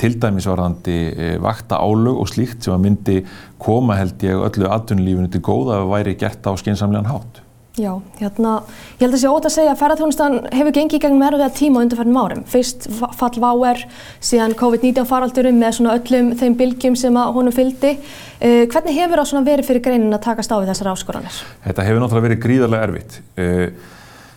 til 0.00 0.16
dæmis 0.22 0.48
varandi 0.48 0.96
vakta 1.44 1.78
álög 1.82 2.24
og 2.24 2.30
slíkt 2.32 2.64
sem 2.64 2.74
að 2.74 2.84
myndi 2.86 3.20
koma 3.62 4.00
held 4.00 4.24
ég 4.26 4.42
öllu 4.48 4.70
atvinnulífinu 4.70 5.30
til 5.30 5.44
góða 5.44 5.82
að 5.82 5.92
væri 5.92 6.20
gert 6.24 6.46
á 6.46 6.54
skeinsamlegan 6.58 7.12
hátt. 7.12 7.42
Já, 7.80 7.94
hérna, 8.18 8.58
ég 8.98 9.06
held 9.06 9.14
að 9.14 9.14
það 9.14 9.20
sé 9.22 9.28
ótt 9.32 9.46
að 9.48 9.52
segja 9.54 9.70
að 9.72 9.78
ferðarþjónustan 9.80 10.34
hefur 10.52 10.74
gengið 10.76 10.98
í 10.98 11.00
gegnum 11.00 11.22
erfiða 11.24 11.46
tíma 11.56 11.80
undanferðin 11.80 12.18
árum. 12.20 12.42
Fyrst 12.52 12.84
fall 13.16 13.40
váer, 13.40 13.80
síðan 14.20 14.52
COVID-19 14.60 15.08
faraldurum 15.08 15.56
með 15.56 15.78
svona 15.78 15.94
öllum 15.96 16.28
þeim 16.36 16.56
bylgjum 16.58 16.98
sem 17.00 17.16
að 17.16 17.30
honum 17.38 17.56
fylgdi. 17.56 17.94
Uh, 18.42 18.66
hvernig 18.74 18.98
hefur 18.98 19.22
það 19.22 19.30
svona 19.30 19.48
verið 19.48 19.70
fyrir 19.70 19.84
greinin 19.86 20.12
að 20.12 20.20
takast 20.26 20.52
á 20.52 20.60
við 20.60 20.68
þessar 20.68 20.92
áskoranir? 20.92 21.40
Þetta 21.64 21.88
hefur 21.88 22.04
náttúrulega 22.04 22.26
verið 22.28 22.42
gríðarlega 22.44 22.90
erfitt. 22.90 23.18
Uh, 23.40 23.88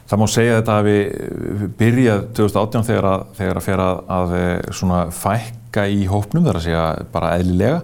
það 0.08 0.24
má 0.24 0.25
segja 0.32 0.56
að 0.56 0.62
þetta 0.62 0.80
hafi 0.80 1.68
byrjað 1.84 2.25
2018 2.39 2.89
þegar 2.94 3.12
að, 3.12 3.27
þegar 3.42 3.62
að 4.15 4.39
svona 4.80 5.04
fækka 5.12 5.89
í 5.92 6.08
hópnum, 6.08 6.48
þar 6.48 6.62
að 6.62 6.68
segja 6.70 6.88
bara 7.12 7.36
eðlilega. 7.36 7.84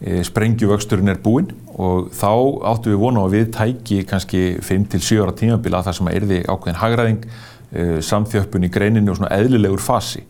Uh, 0.00 0.22
Sprengjuvöxturinn 0.24 1.12
er 1.12 1.18
búinn 1.20 1.50
og 1.76 2.08
þá 2.16 2.30
áttu 2.70 2.94
við 2.94 3.02
vona 3.02 3.24
að 3.26 3.34
við 3.34 3.50
tæki 3.52 3.98
kannski 4.08 4.40
5-7 4.64 5.18
ára 5.20 5.34
tímabila 5.36 5.82
það 5.84 5.98
sem 5.98 6.08
að 6.08 6.16
erði 6.20 6.38
ákveðin 6.48 6.80
hagræðing, 6.80 7.26
uh, 7.26 7.98
samþjöppun 8.08 8.64
í 8.64 8.72
greininu 8.72 9.12
og 9.12 9.20
svona 9.20 9.34
eðlilegur 9.36 9.84
fasi. 9.84 10.24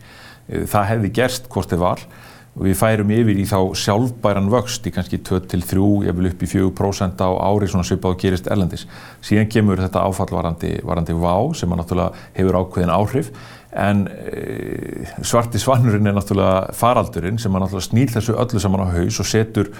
Uh, 0.50 0.64
það 0.66 0.90
hefði 0.94 1.12
gerst 1.20 1.46
hvort 1.54 1.70
þið 1.70 1.84
var 1.84 2.02
og 2.50 2.66
við 2.66 2.76
færum 2.80 3.12
yfir 3.14 3.38
í 3.38 3.44
þá 3.46 3.58
sjálfbæran 3.78 4.50
vöxt 4.50 4.88
í 4.90 4.92
kannski 4.94 5.20
2-3, 5.22 5.84
ég 6.08 6.16
vil 6.18 6.30
upp 6.32 6.42
í 6.42 6.48
4% 6.50 7.22
á 7.22 7.30
ári 7.46 7.68
svona 7.70 7.86
svipað 7.86 8.16
og 8.16 8.24
gerist 8.24 8.50
erlendis. 8.50 8.88
Síðan 9.22 9.48
kemur 9.54 9.78
þetta 9.78 10.02
áfallvarandi 10.02 10.72
varandi 10.82 11.14
vá 11.14 11.36
sem 11.54 11.70
að 11.70 11.84
náttúrulega 11.84 12.26
hefur 12.34 12.58
ákveðin 12.58 12.94
áhrif 12.96 13.30
en 13.72 14.04
e, 14.10 15.06
svarti 15.22 15.60
svannurinn 15.62 16.10
er 16.10 16.16
náttúrulega 16.16 16.74
faraldurinn 16.74 17.38
sem 17.38 17.54
að 17.54 17.66
náttúrulega 17.66 17.86
snýr 17.86 18.14
þessu 18.16 18.36
öllu 18.42 18.62
saman 18.62 18.82
á 18.82 18.94
haus 18.96 19.20
og 19.22 19.28
setur 19.30 19.70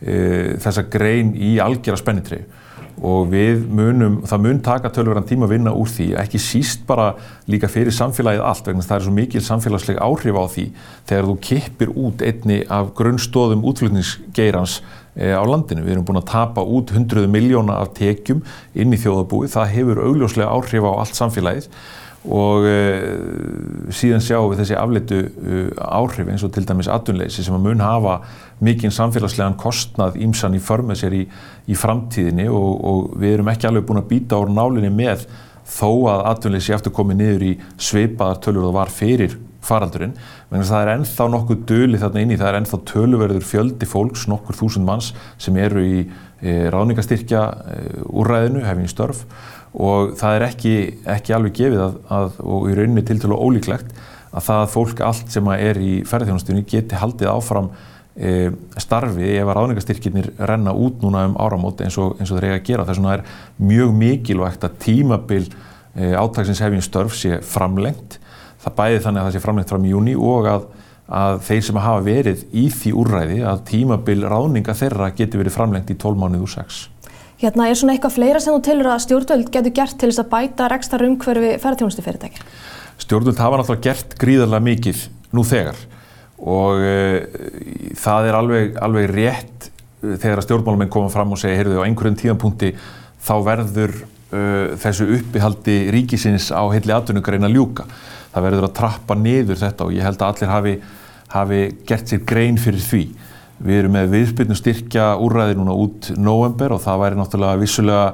e, 0.00 0.56
þessa 0.60 0.84
grein 0.92 1.32
í 1.32 1.56
algjara 1.62 2.00
spennitrið 2.00 2.44
og 3.04 3.28
við 3.30 3.62
munum, 3.70 4.20
það 4.26 4.42
mun 4.44 4.60
taka 4.64 4.90
tölverðan 4.94 5.26
tíma 5.28 5.46
að 5.46 5.52
vinna 5.54 5.74
úr 5.76 5.90
því, 5.90 6.08
ekki 6.18 6.40
síst 6.42 6.84
bara 6.88 7.12
líka 7.50 7.70
fyrir 7.70 7.94
samfélagið 7.94 8.42
allt 8.44 8.70
vegna 8.70 8.86
það 8.86 8.96
er 8.96 9.04
svo 9.06 9.14
mikil 9.14 9.42
samfélagsleg 9.44 10.00
áhrif 10.02 10.38
á 10.38 10.44
því 10.54 10.64
þegar 11.10 11.28
þú 11.28 11.36
kippir 11.48 11.92
út 11.94 12.24
einni 12.26 12.58
af 12.74 12.90
grunnstóðum 12.98 13.62
útflutningsgeirans 13.70 14.80
e, 15.14 15.30
á 15.30 15.42
landinu. 15.46 15.84
Við 15.86 15.94
erum 15.94 16.08
búin 16.08 16.20
að 16.22 16.30
tapa 16.32 16.64
út 16.64 16.92
hundruðu 16.94 17.30
miljóna 17.30 17.78
af 17.84 17.94
tekjum 17.98 18.42
inn 18.74 18.94
í 18.94 19.00
þjóðabúið, 19.00 19.54
það 19.54 19.72
hefur 19.76 20.02
augljóslega 20.08 20.50
áhrif 20.50 20.90
á 20.90 20.92
allt 20.98 21.18
samfélagið 21.18 21.70
og 22.26 22.66
uh, 22.66 23.90
síðan 23.94 24.22
sjáum 24.24 24.50
við 24.50 24.62
þessi 24.62 24.78
afleitu 24.78 25.18
uh, 25.22 25.68
áhrif 26.00 26.28
eins 26.28 26.44
og 26.46 26.52
til 26.54 26.66
dæmis 26.66 26.90
atunleysi 26.90 27.44
sem 27.46 27.54
að 27.54 27.66
mun 27.68 27.84
hafa 27.84 28.18
mikinn 28.64 28.94
samfélagslegan 28.94 29.58
kostnað 29.60 30.18
ímsan 30.24 30.56
í 30.58 30.62
förmið 30.62 31.02
sér 31.02 31.18
í, 31.20 31.24
í 31.70 31.78
framtíðinni 31.78 32.48
og, 32.50 32.70
og 32.90 33.12
við 33.22 33.36
erum 33.38 33.52
ekki 33.52 33.70
alveg 33.70 33.86
búin 33.86 34.02
að 34.02 34.10
býta 34.10 34.40
úr 34.42 34.50
nálinni 34.50 34.90
með 34.90 35.28
þó 35.68 35.90
að 36.10 36.24
atunleysi 36.32 36.74
eftir 36.74 36.94
komið 36.96 37.20
niður 37.20 37.46
í 37.46 37.52
sveipaðar 37.76 38.42
tölur 38.44 38.66
það 38.66 38.78
var 38.80 38.92
fyrir 38.92 39.38
faraldurinn, 39.68 40.14
menn 40.52 40.64
það 40.66 40.84
er 40.84 40.92
ennþá 40.94 41.26
nokkuð 41.32 41.62
döli 41.68 42.00
þarna 42.00 42.22
inni, 42.24 42.38
það 42.40 42.50
er 42.50 42.58
ennþá 42.60 42.80
töluverður 42.88 43.46
fjöldi 43.46 43.88
fólks, 43.88 44.26
nokkur 44.30 44.56
þúsund 44.56 44.86
manns 44.86 45.10
sem 45.40 45.56
eru 45.60 45.82
í 45.84 45.98
e, 46.04 46.54
ráðningastyrkja 46.72 47.42
e, 47.74 47.78
úrræðinu, 48.08 48.64
hefinn 48.64 48.90
störf 48.90 49.24
og 49.78 50.14
það 50.18 50.36
er 50.36 50.46
ekki, 50.48 50.76
ekki 51.16 51.34
alveg 51.36 51.58
gefið 51.58 51.82
að, 51.84 51.98
að, 52.18 52.38
og 52.42 52.70
í 52.70 52.78
rauninni 52.78 53.04
til 53.06 53.20
til 53.22 53.34
og 53.34 53.44
ólíklegt 53.46 53.92
að 54.28 54.48
það 54.48 54.64
fólk 54.72 55.04
allt 55.06 55.30
sem 55.32 55.52
er 55.54 55.78
í 55.80 55.92
ferðarþjónastunni 56.08 56.64
geti 56.68 56.98
haldið 56.98 57.30
áfram 57.30 57.70
e, 58.18 58.50
starfi 58.80 59.30
ef 59.38 59.46
að 59.46 59.56
ráðningastyrkirnir 59.58 60.30
renna 60.50 60.74
út 60.76 61.00
núna 61.04 61.24
um 61.28 61.38
áramóti 61.40 61.86
eins 61.86 61.98
og, 62.00 62.18
og 62.18 62.32
þeir 62.32 62.48
eiga 62.48 62.58
að 62.58 62.66
gera. 62.66 62.88
Þess 62.88 63.00
vegna 63.00 63.14
er 63.16 63.24
mjög 63.70 63.94
mikilvægt 64.02 64.66
að 64.66 64.76
tímabil 64.84 65.46
e, 65.46 66.10
átagsins 66.18 66.62
hefjum 66.64 66.84
störf 66.84 67.16
sé 67.18 67.40
framlengt. 67.46 68.18
Það 68.64 68.76
bæði 68.82 69.00
þannig 69.06 69.22
að 69.22 69.30
það 69.30 69.38
sé 69.38 69.44
framlengt 69.46 69.72
fram 69.72 69.86
í 69.86 69.94
júni 69.94 70.18
og 70.18 70.50
að, 70.50 70.68
að 71.22 71.40
þeir 71.48 71.64
sem 71.70 71.82
hafa 71.86 72.04
verið 72.04 72.44
í 72.52 72.68
því 72.74 72.94
úrræði 73.00 73.40
að 73.48 73.64
tímabil 73.70 74.20
ráðninga 74.26 74.76
þeirra 74.76 75.12
geti 75.16 75.40
verið 75.40 75.56
framlengt 75.56 75.94
í 75.94 75.96
12 75.96 76.20
mánuð 76.20 76.44
úr 76.48 76.56
6. 76.58 76.84
Hérna, 77.38 77.68
er 77.70 77.78
svona 77.78 77.94
eitthvað 77.94 78.16
fleira 78.16 78.40
sem 78.42 78.50
þú 78.50 78.62
tilur 78.66 78.88
að 78.90 79.04
stjórnvöld 79.04 79.50
getur 79.54 79.74
gert 79.76 79.94
til 80.00 80.08
þess 80.10 80.24
að 80.24 80.30
bæta 80.32 80.66
rekstar 80.72 81.04
umhverfi 81.06 81.52
ferðarþjónustu 81.62 82.02
fyrirtækja? 82.02 82.46
Stjórnvöld 82.98 83.38
hafa 83.38 83.60
náttúrulega 83.60 83.84
gert 83.84 84.16
gríðarlega 84.18 84.66
mikið 84.66 85.04
nú 85.36 85.44
þegar 85.46 85.78
og 86.38 86.82
uh, 86.82 87.94
það 87.98 88.28
er 88.28 88.38
alveg, 88.38 88.76
alveg 88.82 89.10
rétt 89.14 89.68
uh, 89.68 90.16
þegar 90.16 90.42
að 90.42 90.46
stjórnmálamenn 90.48 90.90
koma 90.90 91.12
fram 91.14 91.34
og 91.34 91.38
segja, 91.38 91.60
heyrðu, 91.60 91.78
á 91.78 91.86
einhverjum 91.86 92.18
tíðanpunkti 92.18 92.72
þá 93.28 93.34
verður 93.46 93.94
uh, 94.00 94.74
þessu 94.82 95.08
uppihaldi 95.20 95.78
ríkisins 95.94 96.50
á 96.54 96.62
heitli 96.74 96.94
atvinnugreina 96.94 97.50
ljúka. 97.50 97.86
Það 98.34 98.46
verður 98.48 98.68
að 98.68 98.76
trappa 98.78 99.18
niður 99.18 99.62
þetta 99.62 99.86
og 99.86 99.94
ég 99.94 100.06
held 100.06 100.22
að 100.22 100.34
allir 100.34 100.52
hafi, 100.52 100.74
hafi 101.34 101.62
gert 101.86 102.10
sér 102.10 102.26
grein 102.26 102.58
fyrir 102.58 102.82
því. 102.82 103.04
Við 103.58 103.80
erum 103.80 103.96
með 103.96 104.12
viðspilnum 104.12 104.58
styrkja 104.58 105.06
úrræði 105.18 105.56
núna 105.58 105.74
út 105.74 106.12
november 106.14 106.76
og 106.76 106.82
það 106.84 107.00
væri 107.02 107.18
náttúrulega 107.18 107.58
vissulega 107.58 108.04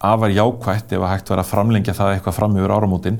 afar 0.00 0.32
jákvægt 0.32 0.94
ef 0.96 1.02
að 1.02 1.12
hægt 1.12 1.32
væri 1.32 1.42
að 1.42 1.50
framlengja 1.50 1.94
það 1.96 2.12
eitthvað 2.14 2.36
fram 2.38 2.56
yfir 2.56 2.72
áramótin. 2.72 3.18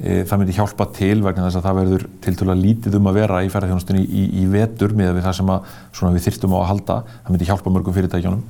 E, 0.00 0.22
það 0.24 0.40
myndi 0.40 0.56
hjálpa 0.56 0.86
til 0.96 1.18
vegna 1.20 1.44
þess 1.44 1.60
að 1.60 1.66
það 1.68 1.78
verður 1.80 2.06
til 2.24 2.34
dæla 2.40 2.56
lítið 2.56 2.96
um 2.96 3.10
að 3.10 3.20
vera 3.20 3.42
í 3.44 3.52
ferðarþjónustunni 3.52 4.04
í, 4.06 4.24
í 4.40 4.46
vetur 4.48 4.96
með 4.96 5.12
við 5.18 5.26
það 5.28 5.38
sem 5.42 5.52
að, 5.52 5.70
við 6.00 6.26
þyrftum 6.26 6.56
á 6.56 6.58
að 6.60 6.68
halda. 6.70 6.98
Það 7.20 7.34
myndi 7.34 7.48
hjálpa 7.50 7.74
mörgum 7.74 7.96
fyrirtækjónum. 7.98 8.44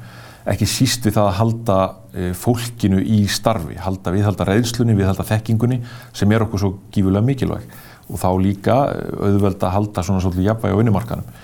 Ekki 0.50 0.68
síst 0.70 1.06
við 1.06 1.16
það 1.18 1.26
að 1.26 1.38
halda 1.40 1.78
e, 2.14 2.32
fólkinu 2.38 3.02
í 3.02 3.24
starfi, 3.30 3.80
halda 3.82 4.14
við 4.14 4.28
halda 4.30 4.46
reyðslunni, 4.46 4.94
við 4.98 5.10
halda 5.10 5.26
þekkingunni 5.26 5.82
sem 6.16 6.30
er 6.32 6.46
okkur 6.46 6.62
svo 6.62 6.70
gífulega 6.94 7.26
mikilvæg 7.26 7.66
og 8.10 8.22
þá 8.22 8.30
líka 8.40 8.78
e, 8.94 9.02
auðveld 9.26 9.66
að 9.66 9.74
halda 9.74 10.06
svona 10.06 10.22
svolítið 10.22 10.48
jafnvægi 10.48 10.78
á 10.78 10.80
vinnumarkanum. 10.80 11.34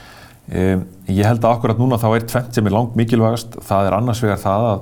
Ég 1.06 1.22
held 1.22 1.44
að 1.44 1.52
akkurat 1.54 1.78
núna 1.78 1.98
þá 2.02 2.08
er 2.16 2.24
tvent 2.26 2.56
sem 2.56 2.66
er 2.66 2.74
langt 2.74 2.96
mikilvægast, 2.98 3.60
það 3.62 3.88
er 3.88 3.94
annars 3.94 4.22
vegar 4.24 4.40
það 4.42 4.64
að, 4.66 4.80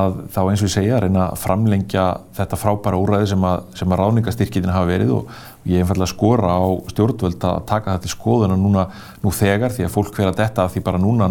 að 0.00 0.14
þá 0.32 0.38
eins 0.42 0.62
og 0.62 0.68
ég 0.68 0.72
segja 0.72 0.94
að 0.96 1.02
reyna 1.04 1.24
að 1.26 1.40
framlengja 1.42 2.04
þetta 2.38 2.58
frábæra 2.62 3.00
úræði 3.00 3.28
sem 3.34 3.44
að, 3.44 3.66
að 3.84 3.94
ráðningastyrkitin 4.00 4.72
hafa 4.72 4.88
verið 4.88 5.12
og 5.18 5.34
ég 5.68 5.76
er 5.76 5.84
einfallega 5.84 6.08
að 6.08 6.14
skora 6.14 6.54
á 6.56 6.64
stjórnvöld 6.94 7.44
að 7.50 7.60
taka 7.68 7.96
þetta 7.98 8.08
í 8.08 8.14
skoðuna 8.14 8.56
núna 8.56 8.86
nú 9.20 9.32
þegar 9.36 9.74
því 9.76 9.84
að 9.84 9.94
fólk 9.98 10.16
verða 10.16 10.38
detta 10.38 10.68
því 10.72 10.82
bara 10.86 11.02
núna 11.02 11.28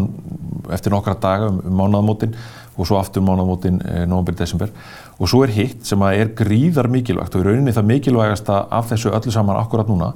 eftir 0.78 0.94
nokkra 0.94 1.18
daga 1.18 1.50
um, 1.50 1.62
um 1.66 1.80
mánaðamótin 1.82 2.36
og 2.80 2.88
svo 2.88 3.00
aftur 3.00 3.26
mánaðamótin 3.26 3.82
eh, 3.82 4.04
november-desember 4.08 4.70
og 5.18 5.32
svo 5.32 5.42
er 5.44 5.56
hitt 5.56 5.90
sem 5.90 6.06
að 6.06 6.22
er 6.22 6.36
gríðar 6.38 6.88
mikilvægt 6.92 7.34
og 7.34 7.42
í 7.42 7.50
rauninni 7.50 7.74
það 7.74 7.90
mikilvægasta 7.96 8.62
af 8.78 8.94
þessu 8.94 9.10
öllu 9.10 9.34
saman 9.34 9.58
akkurat 9.58 9.90
núna 9.90 10.14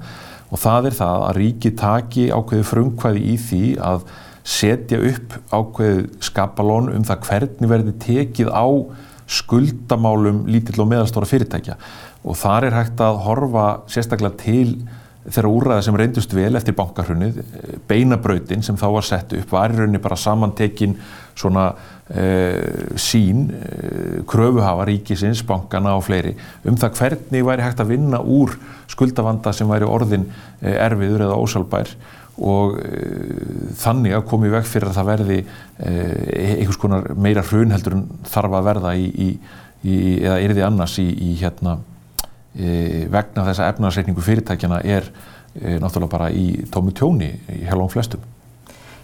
og 0.53 0.61
það 0.61 0.89
er 0.89 0.97
það 0.99 1.23
að 1.27 1.39
ríki 1.39 1.71
taki 1.79 2.27
ákveði 2.29 2.67
frumkvæði 2.69 3.23
í 3.25 3.37
því 3.41 3.63
að 3.81 4.03
setja 4.43 4.99
upp 5.09 5.37
ákveði 5.49 6.03
skapalón 6.27 6.91
um 6.93 7.05
það 7.07 7.27
hvernig 7.29 7.71
verði 7.71 7.93
tekið 8.03 8.51
á 8.53 8.67
skuldamálum 9.33 10.43
lítill 10.51 10.83
og 10.83 10.89
meðalstóra 10.91 11.29
fyrirtækja. 11.29 11.77
Og 12.27 12.37
þar 12.37 12.67
er 12.67 12.77
hægt 12.77 13.01
að 13.01 13.21
horfa 13.23 13.67
sérstaklega 13.91 14.37
til 14.43 14.67
þeirra 15.23 15.51
úrræða 15.55 15.85
sem 15.85 15.97
reyndust 15.97 16.33
vel 16.35 16.51
eftir 16.59 16.75
bankahrunið, 16.75 17.39
beinabrautin 17.87 18.63
sem 18.65 18.77
þá 18.79 18.87
var 18.97 19.07
sett 19.07 19.35
upp 19.37 19.53
var 19.55 19.71
í 19.71 19.79
rauninni 19.79 20.01
bara 20.03 20.19
samantekin 20.19 20.97
svona 21.39 21.69
sín, 22.99 23.45
eh, 23.55 24.17
kröfuhafa 24.27 24.85
ríkisins, 24.89 25.43
bankana 25.47 25.95
og 25.95 26.03
fleiri 26.03 26.35
um 26.67 26.75
það 26.75 26.97
hvernig 26.99 27.45
væri 27.47 27.63
hægt 27.63 27.79
að 27.79 27.93
vinna 27.93 28.19
úr 28.19 28.57
skuldavanda 28.91 29.53
sem 29.53 29.67
væri 29.67 29.87
orðin 29.87 30.27
eh, 30.61 30.75
erfiður 30.83 31.29
eða 31.29 31.39
ósálbær 31.39 31.95
og 32.33 32.79
þannig 33.77 34.15
að 34.17 34.23
komi 34.25 34.49
veg 34.49 34.65
fyrir 34.65 34.89
að 34.89 34.95
það 34.97 35.09
verði 35.11 35.35
uh, 35.45 35.89
einhvers 36.57 36.79
konar 36.81 37.11
meira 37.13 37.43
hrun 37.45 37.69
heldur 37.69 37.93
en 37.93 38.07
þarf 38.25 38.55
að 38.57 38.65
verða 38.65 38.93
í, 38.97 39.27
í, 39.85 39.99
eða 40.17 40.39
er 40.41 40.55
því 40.57 40.63
annars 40.65 40.95
í, 40.97 41.05
í 41.13 41.35
hérna 41.37 41.75
e, 42.57 43.05
vegna 43.13 43.45
þessa 43.49 43.69
efnarsreikningu 43.73 44.25
fyrirtækjana 44.25 44.81
er 44.81 45.09
e, 45.53 45.77
náttúrulega 45.77 46.13
bara 46.15 46.31
í 46.33 46.63
tómu 46.73 46.93
tjóni 46.95 47.29
í 47.53 47.63
helgum 47.67 47.91
flestum. 47.93 48.32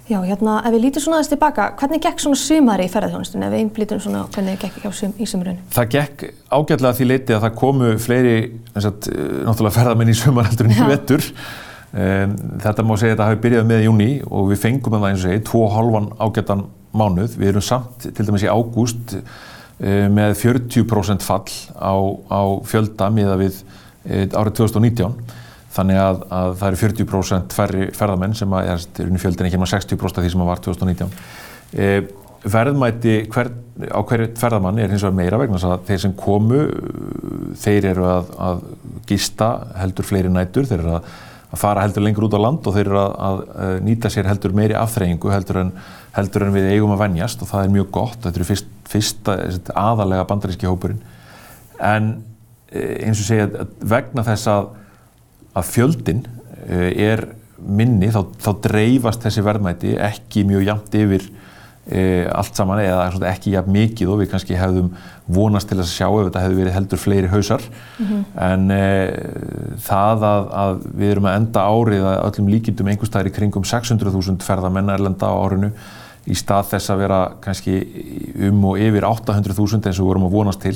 Já, 0.09 0.17
hérna, 0.25 0.55
ef 0.65 0.73
við 0.73 0.81
lítum 0.87 1.03
svona 1.03 1.19
aðeins 1.19 1.29
tilbaka, 1.29 1.65
hvernig 1.77 1.99
gekk 2.01 2.21
svona 2.23 2.37
sumari 2.41 2.85
í 2.87 2.89
ferðarþjónustunni, 2.89 3.45
ef 3.45 3.51
við 3.53 3.59
einblítum 3.61 3.99
svona 4.01 4.23
hvernig 4.33 4.55
gekk 4.57 4.87
sum, 4.97 5.11
í 5.21 5.25
sumrunni? 5.29 5.61
Það 5.75 5.89
gekk 5.93 6.23
ágætlega 6.49 6.97
því 6.97 7.05
leiti 7.11 7.35
að 7.35 7.43
það 7.43 7.57
komu 7.59 7.89
fleiri, 8.01 8.31
sagt, 8.73 9.09
náttúrulega 9.45 9.75
ferðarmenn 9.75 10.09
í 10.09 10.15
sumar 10.17 10.47
heldur 10.49 10.65
en 10.65 10.73
í 10.73 10.87
vettur. 10.89 11.27
Um, 11.89 12.33
þetta 12.63 12.85
má 12.85 12.93
segja 12.95 13.11
að 13.11 13.15
þetta 13.15 13.27
hafi 13.27 13.41
byrjað 13.43 13.69
með 13.69 13.85
júni 13.85 14.07
og 14.25 14.49
við 14.49 14.61
fengum 14.63 14.95
að 14.97 15.03
það 15.03 15.13
eins 15.13 15.21
og 15.21 15.29
segi, 15.29 15.43
tvo 15.51 15.61
halvan 15.75 16.07
ágættan 16.17 16.63
mánuð. 16.97 17.35
Við 17.37 17.51
erum 17.51 17.65
samt 17.69 18.07
til 18.09 18.25
dæmis 18.25 18.47
í 18.47 18.49
ágúst 18.49 19.13
uh, 19.13 20.07
með 20.15 20.33
40% 20.41 21.27
fall 21.27 21.53
á, 21.77 21.93
á 22.33 22.41
fjölda 22.65 23.11
miða 23.13 23.37
við 23.43 23.61
uh, 23.61 24.25
árið 24.41 24.57
2019 24.63 25.13
þannig 25.73 25.99
að, 26.01 26.23
að 26.33 26.55
það 26.59 26.71
eru 26.71 26.81
40% 26.83 27.55
færri 27.57 27.89
ferðamenn 27.97 28.35
sem 28.37 28.55
að, 28.57 28.71
er 28.73 29.09
unni 29.09 29.21
fjöldin 29.21 29.49
ekki 29.49 29.61
með 29.61 29.73
60% 29.75 30.19
af 30.19 30.25
því 30.25 30.33
sem 30.33 30.43
að 30.43 30.49
var 30.49 30.63
2019 30.65 31.13
e, 31.77 31.89
verðmæti 32.49 33.15
hver, 33.33 33.51
á 33.91 33.99
hverju 33.99 34.29
ferðamann 34.39 34.79
er 34.79 34.91
hins 34.93 35.03
vegar 35.03 35.17
meira 35.17 35.39
vegna 35.41 35.59
þess 35.59 35.73
að 35.73 35.87
þeir 35.89 36.03
sem 36.05 36.13
komu 36.17 36.61
þeir 37.59 37.89
eru 37.91 38.07
að, 38.07 38.31
að 38.49 38.61
gista 39.09 39.49
heldur 39.81 40.07
fleiri 40.07 40.31
nætur, 40.31 40.69
þeir 40.69 40.79
eru 40.79 40.95
að 40.99 41.09
fara 41.57 41.83
heldur 41.83 42.05
lengur 42.05 42.27
út 42.27 42.37
á 42.37 42.41
land 42.41 42.67
og 42.69 42.75
þeir 42.75 42.91
eru 42.91 43.03
að 43.03 43.39
nýta 43.85 44.11
sér 44.13 44.29
heldur 44.29 44.53
meiri 44.55 44.77
afþreyingu 44.77 45.31
heldur 45.33 45.63
en, 45.63 45.71
heldur 46.15 46.45
en 46.45 46.53
við 46.53 46.69
eigum 46.75 46.93
að 46.93 47.03
venjast 47.07 47.41
og 47.43 47.49
það 47.49 47.65
er 47.65 47.73
mjög 47.75 47.89
gott, 47.97 48.19
þetta 48.23 48.37
eru 48.39 48.49
fyrst, 48.51 48.69
fyrsta 48.89 49.37
aðalega 49.77 50.27
bandaríski 50.29 50.69
hópurinn. 50.69 51.01
En 51.81 52.11
e, 52.69 52.83
eins 53.07 53.17
og 53.17 53.25
segja 53.25 53.65
vegna 53.81 54.25
þess 54.27 54.51
að 54.53 54.69
að 55.57 55.69
fjöldin 55.73 56.23
eh, 56.67 56.91
er 57.09 57.25
minni 57.59 58.09
þá, 58.13 58.23
þá 58.39 58.51
dreifast 58.63 59.25
þessi 59.25 59.43
verðmæti 59.45 59.95
ekki 59.99 60.45
mjög 60.47 60.67
jæmt 60.69 60.97
yfir 60.99 61.25
e, 61.89 62.01
allt 62.31 62.57
saman 62.57 62.81
eða 62.83 63.31
ekki 63.31 63.53
jæmt 63.55 63.71
mikið 63.73 64.11
og 64.13 64.21
við 64.21 64.31
kannski 64.33 64.57
hefðum 64.59 64.91
vonast 65.29 65.69
til 65.69 65.79
að 65.79 65.89
sjá 65.91 66.07
ef 66.07 66.29
þetta 66.29 66.43
hefði 66.45 66.59
verið 66.61 66.75
heldur 66.77 67.01
fleiri 67.01 67.31
hausar 67.31 67.63
mm 67.63 68.05
-hmm. 68.05 68.25
en 68.49 68.71
e, 68.71 68.83
það 69.85 70.27
að, 70.31 70.51
að 70.63 70.83
við 71.01 71.15
erum 71.15 71.29
að 71.29 71.39
enda 71.41 71.65
árið 71.65 72.05
að 72.11 72.21
öllum 72.27 72.51
líkindum 72.53 72.91
einhverstaðir 72.93 73.31
í 73.31 73.35
kringum 73.35 73.67
600.000 73.67 74.45
ferðamenn 74.45 74.93
erlenda 74.95 75.31
á 75.31 75.35
árinu 75.35 75.73
í 76.29 76.35
stað 76.37 76.73
þess 76.75 76.89
að 76.93 77.01
vera 77.03 77.19
kannski 77.41 77.75
um 78.49 78.65
og 78.69 78.79
yfir 78.79 79.07
800.000 79.07 79.87
eins 79.87 79.99
og 79.99 80.03
við 80.03 80.09
vorum 80.11 80.27
að 80.27 80.35
vonast 80.35 80.61
til 80.61 80.75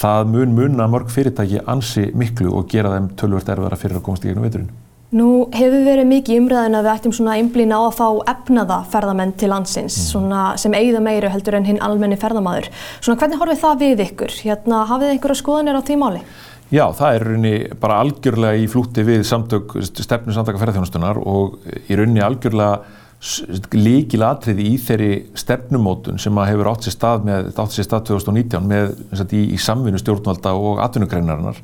það 0.00 0.30
mun 0.34 0.54
munna 0.56 0.86
mörg 0.90 1.10
fyrirtæki 1.12 1.64
ansi 1.68 2.08
miklu 2.16 2.52
og 2.56 2.70
gera 2.72 2.94
þeim 2.96 3.10
tölvört 3.20 3.50
erfara 3.52 3.78
fyrir 3.80 4.00
að 4.00 4.06
komast 4.06 4.24
í 4.24 4.30
gegnum 4.30 4.46
veiturinn. 4.46 4.70
Nú 5.10 5.48
hefur 5.50 5.82
verið 5.82 6.06
mikið 6.06 6.38
umræðin 6.38 6.78
að 6.78 6.84
við 6.86 6.92
ættum 6.92 7.14
svona 7.16 7.32
einblýna 7.40 7.80
á 7.82 7.82
að 7.82 7.96
fá 7.96 8.06
efnaða 8.30 8.76
ferðamenn 8.92 9.32
til 9.40 9.48
landsins 9.50 9.96
mm. 10.14 10.36
sem 10.62 10.76
eigða 10.78 11.00
meiru 11.02 11.32
heldur 11.32 11.56
en 11.58 11.66
hinn 11.66 11.80
almenni 11.82 12.18
ferðamaður. 12.20 12.68
Svona 13.02 13.18
hvernig 13.18 13.42
horfið 13.42 13.58
það 13.64 13.82
við 13.82 14.04
ykkur? 14.04 14.36
Hérna, 14.46 14.84
hafið 14.86 15.08
þið 15.08 15.16
einhverja 15.16 15.40
skoðanir 15.42 15.80
á 15.82 15.86
því 15.88 15.98
máli? 15.98 16.22
Já, 16.70 16.84
það 16.94 17.16
er 17.16 17.26
rauninni 17.26 17.54
bara 17.82 17.98
algjörlega 18.04 18.62
í 18.62 18.70
flúti 18.70 19.02
við 19.02 19.24
samtök, 19.26 19.74
stefnu 19.82 20.36
samtaka 20.36 20.62
ferðarþjónustunar 20.62 21.18
og 21.18 21.58
í 21.90 21.98
rauninni 21.98 22.22
algjörlega 22.22 22.78
líkil 23.76 24.22
atriði 24.24 24.64
í 24.70 24.76
þeirri 24.80 25.14
stefnumótun 25.36 26.20
sem 26.20 26.38
að 26.40 26.54
hefur 26.54 26.70
átt 26.70 26.86
sér 26.86 26.94
stað 26.94 27.26
með, 27.28 27.50
átt 27.52 27.74
sér 27.74 27.84
stað 27.84 28.06
2019 28.14 28.68
með, 28.70 28.94
sagt, 29.12 29.34
í, 29.36 29.42
í 29.52 29.58
samvinnu 29.60 30.00
stjórnvalda 30.00 30.54
og 30.56 30.80
atvinnugreinarinnar 30.86 31.60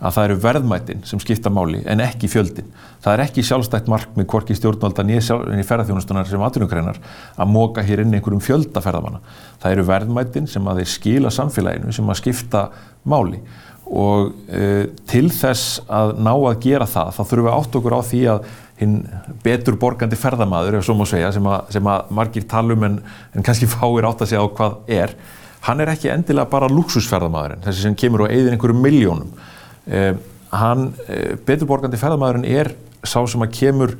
að 0.00 0.14
það 0.16 0.26
eru 0.26 0.36
verðmættin 0.44 1.00
sem 1.08 1.20
skipta 1.20 1.52
máli 1.52 1.80
en 1.88 2.00
ekki 2.04 2.28
fjöldin. 2.32 2.68
Það 3.04 3.14
er 3.14 3.22
ekki 3.26 3.44
sjálfstætt 3.44 3.88
markmið 3.92 4.28
hvorki 4.32 4.56
stjórnvalda 4.56 5.04
nýja 5.08 5.40
ferðarþjónustunar 5.68 6.28
sem 6.28 6.44
atvinnugreinar 6.44 7.00
að 7.36 7.52
móka 7.52 7.84
hér 7.84 8.04
inn 8.04 8.16
einhverjum 8.16 8.44
fjöldaferðamanna. 8.44 9.20
Það 9.60 9.76
eru 9.76 9.88
verðmættin 9.90 10.48
sem 10.48 10.68
að 10.68 10.82
þeir 10.82 10.92
skila 10.94 11.34
samfélaginu 11.36 11.96
sem 11.96 12.12
að 12.12 12.20
skipta 12.22 12.64
máli 13.08 13.42
og 13.90 14.30
uh, 14.30 14.84
til 15.10 15.26
þess 15.34 15.80
að 15.90 16.14
ná 16.22 16.32
að 16.32 16.60
gera 16.62 16.86
það 16.88 17.14
þá 17.16 17.22
þurfum 17.24 17.46
við 17.48 17.56
átt 17.56 17.78
okkur 17.80 17.96
á 17.98 18.00
því 18.06 18.20
að 18.30 18.50
hinn 18.80 19.02
betur 19.44 19.76
borgandi 19.80 20.18
ferðamaður, 20.18 20.78
ef 20.78 20.86
svo 20.86 20.96
má 20.98 21.04
segja, 21.08 21.30
sem 21.34 21.46
að, 21.46 21.72
sem 21.76 21.90
að 21.92 22.12
margir 22.16 22.46
talum 22.48 22.86
en, 22.88 22.98
en 23.36 23.46
kannski 23.46 23.68
fáir 23.70 24.08
átt 24.08 24.24
að 24.24 24.32
segja 24.32 24.44
á 24.44 24.48
hvað 24.56 24.94
er, 25.00 25.14
hann 25.66 25.84
er 25.84 25.92
ekki 25.92 26.12
endilega 26.12 26.48
bara 26.50 26.70
luxusferðamaðurinn, 26.72 27.64
þessi 27.66 27.84
sem 27.84 27.98
kemur 28.00 28.24
og 28.24 28.32
eigðir 28.32 28.56
einhverju 28.56 28.78
miljónum. 28.80 29.34
Eh, 29.90 30.14
hann, 30.56 30.88
eh, 31.06 31.36
betur 31.46 31.68
borgandi 31.68 32.00
ferðamaðurinn 32.00 32.48
er 32.48 32.72
sá 33.04 33.20
sem 33.28 33.44
að 33.44 33.54
kemur 33.58 33.94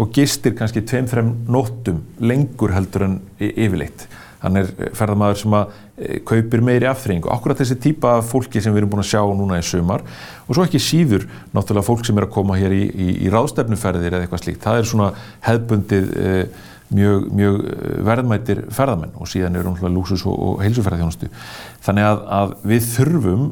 og 0.00 0.12
gistir 0.16 0.56
kannski 0.56 0.80
tveim-þrem 0.88 1.32
nóttum 1.52 2.00
lengur 2.24 2.72
heldur 2.72 3.04
en 3.10 3.18
yfirleitt 3.36 4.06
hann 4.42 4.58
er 4.58 4.70
ferðarmæður 4.96 5.38
sem 5.42 5.54
að 5.56 5.70
e, 5.72 6.18
kaupir 6.26 6.64
meiri 6.66 6.88
afþreyingu. 6.90 7.30
Akkurat 7.32 7.60
þessi 7.62 7.78
típa 7.82 8.16
fólki 8.26 8.62
sem 8.62 8.74
við 8.74 8.82
erum 8.82 8.92
búin 8.94 9.04
að 9.04 9.10
sjá 9.12 9.22
núna 9.38 9.60
í 9.60 9.66
sumar 9.66 10.04
og 10.46 10.52
svo 10.56 10.66
ekki 10.66 10.82
síður 10.82 11.28
náttúrulega 11.54 11.86
fólk 11.86 12.04
sem 12.06 12.18
er 12.18 12.26
að 12.26 12.34
koma 12.34 12.58
hér 12.58 12.74
í, 12.74 12.82
í, 12.90 13.08
í 13.26 13.32
ráðstefnuferðir 13.32 14.16
eða 14.16 14.26
eitthvað 14.26 14.44
slíkt. 14.44 14.62
Það 14.66 14.80
er 14.80 14.90
svona 14.90 15.10
hefbundið 15.46 16.12
e, 16.12 16.32
mjög, 16.92 17.28
mjög 17.38 17.60
e, 17.62 17.92
verðmættir 18.10 18.64
ferðarmenn 18.74 19.14
og 19.16 19.30
síðan 19.30 19.58
eru 19.60 19.70
náttúrulega 19.70 19.96
lúsus 19.96 20.26
og, 20.26 20.36
og 20.36 20.64
heilsuferðarþjónustu. 20.66 21.30
Þannig 21.86 22.10
að, 22.10 22.24
að 22.40 22.56
við 22.74 22.90
þurfum 22.96 23.48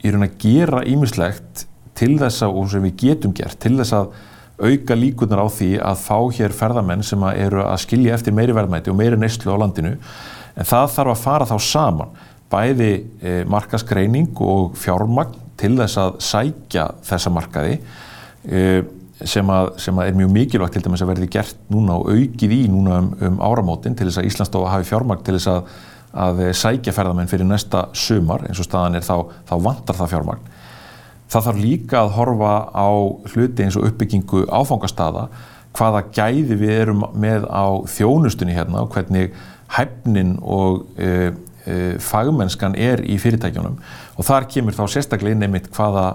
í 0.00 0.14
raun 0.14 0.26
að 0.28 0.38
gera 0.40 0.84
ímislegt 0.88 1.66
til 1.98 2.14
þess 2.20 2.46
að, 2.46 2.56
og 2.56 2.70
sem 2.72 2.84
við 2.86 2.98
getum 3.02 3.34
gert, 3.36 3.58
til 3.60 3.74
þess 3.76 3.96
að 3.98 4.12
auka 4.60 4.96
líkunar 4.98 5.42
á 5.44 5.48
því 5.50 5.70
að 5.82 6.02
fá 6.04 6.18
hér 6.36 6.54
ferðamenn 6.56 7.04
sem 7.06 7.22
að 7.24 7.40
eru 7.46 7.62
að 7.64 7.80
skilja 7.84 8.16
eftir 8.16 8.36
meiri 8.36 8.56
verðmæti 8.56 8.92
og 8.92 8.98
meiri 8.98 9.18
neyslu 9.20 9.54
á 9.54 9.62
landinu. 9.62 9.96
En 10.56 10.68
það 10.68 10.92
þarf 10.96 11.14
að 11.14 11.24
fara 11.24 11.48
þá 11.48 11.56
saman 11.64 12.14
bæði 12.50 12.92
e, 13.22 13.34
markaskreining 13.50 14.32
og 14.42 14.74
fjármagn 14.80 15.36
til 15.60 15.76
þess 15.78 16.00
að 16.00 16.16
sækja 16.24 16.86
þessa 17.06 17.32
markaði 17.32 17.76
e, 18.48 18.62
sem, 19.20 19.52
að, 19.52 19.72
sem 19.84 20.00
að 20.00 20.10
er 20.10 20.18
mjög 20.18 20.32
mikilvægt 20.34 20.76
til 20.78 20.84
dæmis 20.84 21.04
að 21.04 21.12
verði 21.12 21.30
gert 21.30 21.60
núna 21.70 21.98
og 22.00 22.10
aukið 22.10 22.56
í 22.56 22.60
núna 22.72 23.02
um, 23.04 23.10
um 23.28 23.42
áramótin 23.44 23.96
til 23.96 24.08
þess 24.08 24.22
að 24.22 24.30
Íslandsstofa 24.30 24.72
hafi 24.74 24.88
fjármagn 24.90 25.26
til 25.26 25.36
þess 25.36 25.52
að, 25.52 25.74
að 26.26 26.42
sækja 26.58 26.96
ferðamenn 26.96 27.30
fyrir 27.30 27.48
næsta 27.48 27.86
sumar. 27.94 28.48
Eins 28.48 28.62
og 28.62 28.66
staðan 28.66 28.98
er 28.98 29.06
þá, 29.06 29.16
þá 29.46 29.54
vantar 29.68 30.00
það 30.00 30.16
fjármagn 30.16 30.56
Það 31.30 31.46
þarf 31.46 31.62
líka 31.62 32.00
að 32.00 32.14
horfa 32.16 32.54
á 32.74 32.88
hluti 33.34 33.64
eins 33.64 33.78
og 33.78 33.86
uppbyggingu 33.90 34.46
áfangastada, 34.50 35.28
hvaða 35.78 36.02
gæði 36.10 36.56
við 36.58 36.74
erum 36.74 37.04
með 37.14 37.46
á 37.46 37.66
þjónustunni 37.86 38.56
hérna 38.56 38.82
og 38.82 38.90
hvernig 38.96 39.30
hæfnin 39.76 40.34
og 40.42 40.82
e, 40.98 41.30
e, 41.62 41.76
fagmennskan 42.02 42.74
er 42.74 43.04
í 43.06 43.20
fyrirtækjunum 43.22 43.78
og 44.18 44.26
þar 44.26 44.48
kemur 44.50 44.74
þá 44.74 44.82
sérstaklega 44.90 45.36
inn 45.36 45.46
einmitt 45.46 45.70
hvaða 45.76 46.08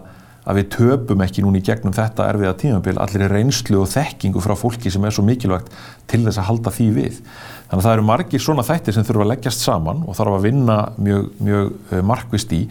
að 0.45 0.59
við 0.59 0.67
töpum 0.75 1.23
ekki 1.25 1.41
núni 1.41 1.61
gegnum 1.65 1.93
þetta 1.95 2.27
erfiða 2.29 2.53
tímabil 2.61 2.99
allir 3.01 3.31
reynslu 3.31 3.79
og 3.81 3.89
þekkingu 3.89 4.43
frá 4.43 4.53
fólki 4.59 4.91
sem 4.93 5.05
er 5.07 5.15
svo 5.15 5.25
mikilvægt 5.25 5.71
til 6.11 6.21
þess 6.27 6.41
að 6.41 6.49
halda 6.51 6.73
því 6.75 6.89
við. 6.99 7.21
Þannig 7.65 7.79
að 7.79 7.87
það 7.87 7.95
eru 7.95 8.05
margir 8.11 8.43
svona 8.45 8.65
þættir 8.67 8.93
sem 8.93 9.07
þurfa 9.07 9.25
að 9.25 9.31
leggjast 9.31 9.63
saman 9.65 10.03
og 10.05 10.17
þarf 10.19 10.37
að 10.37 10.45
vinna 10.45 10.77
mjög, 11.01 11.31
mjög 11.47 11.71
e, 11.89 12.01
markvist 12.11 12.53
í 12.53 12.61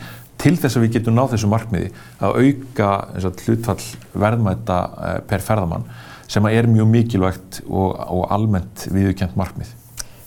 til 0.41 0.57
þess 0.61 0.79
að 0.79 0.87
við 0.87 0.97
getum 0.99 1.17
náð 1.19 1.35
þessu 1.35 1.51
markmiði 1.53 1.93
að 2.25 2.41
auka 2.43 2.91
hlutfall 3.23 3.79
verðmæta 4.13 4.81
eh, 4.83 5.17
per 5.29 5.45
ferðamann 5.45 5.87
sem 6.31 6.47
er 6.51 6.69
mjög 6.71 6.91
mikilvægt 6.91 7.63
og, 7.69 7.97
og 8.11 8.29
almennt 8.33 8.87
viðkjönd 8.93 9.37
markmið. 9.39 9.73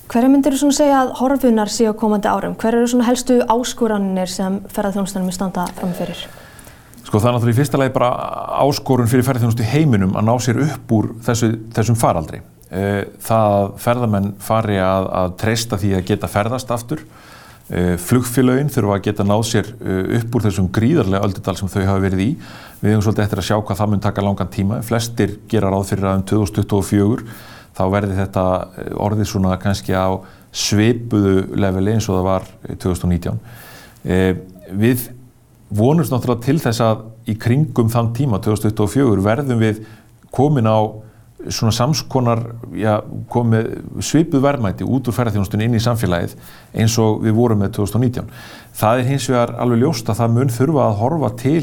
Hverja 0.07 0.31
myndir 0.31 0.55
þú 0.55 0.69
segja 0.71 1.01
að 1.01 1.15
horfunar 1.19 1.71
séu 1.71 1.91
á 1.91 1.99
komandi 1.99 2.29
árum? 2.31 2.55
Hver 2.55 2.77
eru 2.79 3.01
helstu 3.03 3.41
áskoranir 3.51 4.29
sem 4.31 4.61
ferðarþjónustanum 4.71 5.27
er 5.27 5.35
standa 5.35 5.65
framfyrir? 5.79 6.21
Sko 7.07 7.19
það 7.19 7.27
er 7.29 7.35
náttúrulega 7.35 7.55
í 7.55 7.57
fyrsta 7.57 7.79
lagi 7.81 7.93
bara 7.95 8.11
áskorun 8.63 9.09
fyrir 9.11 9.25
ferðarþjónustu 9.27 9.67
heiminum 9.67 10.15
að 10.15 10.29
ná 10.29 10.33
sér 10.43 10.61
upp 10.63 10.93
úr 10.95 11.09
þessu, 11.27 11.51
þessum 11.75 11.99
faraldri. 11.99 12.39
Eh, 12.67 13.03
það 13.23 13.67
ferðamenn 13.83 14.33
fari 14.43 14.79
að, 14.83 15.07
að 15.21 15.35
treysta 15.43 15.79
því 15.79 15.93
að 15.95 16.07
geta 16.09 16.31
ferðast 16.31 16.71
aftur 16.75 17.03
Eh, 17.67 17.97
flugfélögin 17.99 18.69
þurfa 18.71 18.95
að 18.95 19.01
geta 19.09 19.23
náð 19.27 19.41
sér 19.49 19.69
eh, 19.75 20.13
upp 20.21 20.35
úr 20.37 20.43
þessum 20.45 20.69
gríðarlega 20.71 21.27
öldudal 21.27 21.57
sem 21.59 21.67
þau 21.67 21.81
hafa 21.81 22.03
verið 22.05 22.21
í. 22.23 22.27
Við 22.79 22.93
hefum 22.93 23.01
svolítið 23.03 23.23
eftir 23.25 23.41
að 23.41 23.47
sjá 23.49 23.55
hvað 23.57 23.79
það 23.81 23.89
mun 23.91 24.03
taka 24.05 24.23
langan 24.23 24.51
tíma. 24.53 24.77
Flestir 24.87 25.33
gera 25.51 25.71
ráð 25.73 25.89
fyrir 25.89 26.07
að 26.07 26.21
um 26.21 26.23
2024 26.31 27.25
þá 27.75 27.81
verði 27.91 28.19
þetta 28.21 28.45
eh, 28.63 28.93
orðið 29.03 29.29
svona 29.33 29.57
kannski 29.59 29.97
á 29.99 30.15
sveipuðu 30.55 31.33
leveli 31.59 31.97
eins 31.97 32.07
og 32.07 32.21
það 32.21 32.29
var 32.29 32.45
2019. 32.79 33.41
Við 34.79 35.03
vonumst 35.75 36.13
náttúrulega 36.13 36.45
til 36.47 36.55
þess 36.63 36.81
að 36.85 37.03
í 37.27 37.35
kringum 37.37 37.91
þann 37.91 38.13
tíma 38.15 38.39
2024 38.41 39.25
verðum 39.27 39.59
við 39.61 39.83
komin 40.33 40.71
á 40.71 40.79
svona 41.53 41.73
samskonar 41.75 42.39
já, 42.73 42.95
komið 43.29 43.67
svipuð 44.01 44.41
verðmæti 44.41 44.85
út 44.87 45.07
úr 45.07 45.15
ferðarþjónustunni 45.15 45.67
inn 45.67 45.77
í 45.77 45.81
samfélagið 45.83 46.33
eins 46.81 46.95
og 47.01 47.21
við 47.25 47.35
vorum 47.37 47.61
með 47.61 47.75
2019. 47.77 48.31
Það 48.77 49.01
er 49.01 49.09
hins 49.11 49.27
vegar 49.29 49.53
alveg 49.61 49.83
ljóst 49.83 50.09
að 50.09 50.21
það 50.21 50.33
mun 50.37 50.53
þurfa 50.55 50.87
að 50.87 50.97
horfa 51.01 51.29
til 51.43 51.61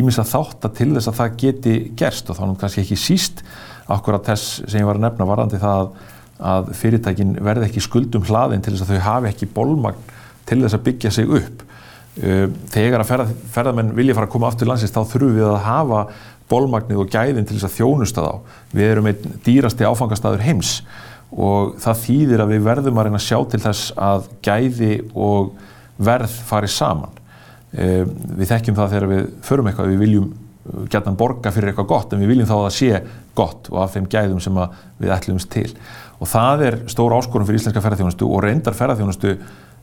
ímins 0.00 0.20
að 0.22 0.30
þátta 0.32 0.72
til 0.78 0.88
þess 0.94 1.12
að 1.12 1.18
það 1.20 1.36
geti 1.44 1.74
gerst 2.00 2.32
og 2.32 2.40
þá 2.40 2.44
er 2.46 2.56
kannski 2.62 2.84
ekki 2.86 3.00
síst 3.00 3.44
akkurat 3.90 4.24
þess 4.30 4.62
sem 4.64 4.80
ég 4.80 4.88
var 4.88 5.00
að 5.00 5.06
nefna 5.06 5.28
varandi 5.28 5.60
það 5.60 5.84
að, 5.84 5.92
að 6.50 6.72
fyrirtækin 6.80 7.36
verði 7.44 7.68
ekki 7.68 7.84
skuldum 7.84 8.24
hlaðin 8.28 8.64
til 8.64 8.74
þess 8.74 8.86
að 8.86 8.94
þau 8.94 9.08
hafi 9.10 9.32
ekki 9.34 9.50
bólmagn 9.52 10.14
til 10.48 10.62
þess 10.62 10.78
að 10.78 10.86
byggja 10.88 11.12
sig 11.14 11.34
upp. 11.40 11.66
Uh, 12.20 12.48
þegar 12.72 13.04
að 13.04 13.10
ferð, 13.12 13.34
ferðarmenn 13.54 13.92
vilja 13.94 14.16
fara 14.16 14.26
að 14.26 14.32
koma 14.32 14.48
aftur 14.50 14.68
landsins 14.68 14.92
þá 14.92 15.04
þurfum 15.12 15.36
við 15.36 15.46
að 15.46 15.60
hafa 15.68 16.00
bólmagnið 16.50 17.02
og 17.02 17.12
gæðin 17.12 17.46
til 17.46 17.56
þess 17.56 17.68
að 17.68 17.76
þjónusta 17.78 18.26
þá. 18.26 18.58
Við 18.74 18.90
erum 18.90 19.08
einn 19.10 19.38
dýrasti 19.46 19.86
áfangastæður 19.86 20.44
heims 20.44 20.74
og 21.30 21.76
það 21.80 22.04
þýðir 22.04 22.44
að 22.44 22.52
við 22.54 22.66
verðum 22.66 23.00
að 23.00 23.08
reyna 23.08 23.20
að 23.20 23.26
sjá 23.28 23.38
til 23.52 23.62
þess 23.62 23.94
að 23.94 24.28
gæði 24.44 24.92
og 25.14 25.52
verð 26.00 26.36
fari 26.50 26.70
saman. 26.70 27.18
Uh, 27.70 28.02
við 28.34 28.50
þekkjum 28.50 28.78
það 28.78 28.94
þegar 28.94 29.10
við 29.12 29.26
förum 29.46 29.70
eitthvað, 29.70 29.92
við 29.92 30.04
viljum 30.04 30.30
gætan 30.90 31.16
borga 31.18 31.50
fyrir 31.54 31.70
eitthvað 31.70 31.88
gott 31.88 32.12
en 32.12 32.20
við 32.22 32.34
viljum 32.34 32.48
þá 32.48 32.54
að 32.56 32.64
það 32.66 32.76
sé 32.76 33.00
gott 33.38 33.70
og 33.72 33.80
af 33.82 33.94
þeim 33.94 34.08
gæðum 34.12 34.42
sem 34.44 34.58
við 35.00 35.14
ætlumst 35.14 35.50
til. 35.52 35.68
Og 36.20 36.28
það 36.28 36.64
er 36.66 36.78
stór 36.92 37.14
áskorun 37.16 37.48
fyrir 37.48 37.62
íslenska 37.62 37.82
ferðarþjónustu 37.84 38.28
og 38.28 38.42
reyndar 38.44 38.76
ferðarþjónustu 38.76 39.36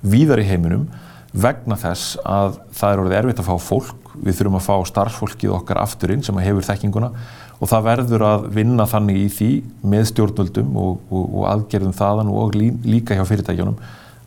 víðar 0.06 0.44
í 0.44 0.48
heiminum 0.48 0.86
vegna 1.34 1.78
þess 1.80 2.18
að 2.26 2.60
það 2.78 2.94
er 2.94 3.02
orðið 3.04 3.18
erfitt 3.20 3.42
að 3.44 3.50
fá 3.50 3.66
fólk, 3.68 4.14
við 4.18 4.40
þurfum 4.40 4.58
að 4.58 4.66
fá 4.66 4.76
starfsfólkið 4.92 5.54
okkar 5.60 5.82
afturinn 5.82 6.24
sem 6.26 6.40
hefur 6.42 6.66
þekkinguna 6.66 7.12
og 7.58 7.70
það 7.70 7.88
verður 7.88 8.26
að 8.26 8.50
vinna 8.54 8.88
þannig 8.90 9.20
í 9.20 9.30
því 9.34 9.52
með 9.92 10.10
stjórnvöldum 10.12 10.76
og, 10.78 10.98
og, 11.10 11.24
og 11.28 11.48
aðgerðum 11.52 11.96
þaðan 11.98 12.34
og 12.34 12.58
lí, 12.58 12.72
líka 12.86 13.18
hjá 13.18 13.26
fyrirtækjunum 13.28 13.78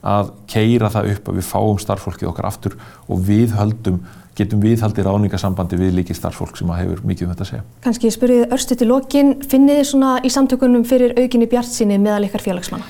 að 0.00 0.32
keira 0.48 0.88
það 0.92 1.12
upp 1.14 1.28
að 1.28 1.38
við 1.40 1.50
fáum 1.50 1.78
starfsfólkið 1.80 2.30
okkar 2.30 2.48
aftur 2.48 2.76
og 3.10 3.20
við 3.26 3.52
höldum, 3.58 4.00
getum 4.38 4.62
viðhaldi 4.62 5.04
ráningasambandi 5.04 5.76
við 5.76 5.98
líki 5.98 6.16
starfsfólk 6.16 6.56
sem 6.56 6.70
hefur 6.72 7.02
mikið 7.04 7.26
um 7.26 7.34
þetta 7.34 7.44
að 7.44 7.50
segja. 7.50 7.66
Kanski 7.84 8.12
spyrjið 8.14 8.56
örstu 8.56 8.78
til 8.80 8.88
lokin, 8.88 9.34
finnið 9.44 9.82
þið 9.82 9.88
svona 9.90 10.16
í 10.24 10.32
samtökunum 10.32 10.86
fyrir 10.88 11.12
aukinni 11.20 11.50
bjart 11.50 11.68
síni 11.68 12.00
meðal 12.00 12.24
ykkar 12.30 12.46
félagsmanna? 12.46 12.88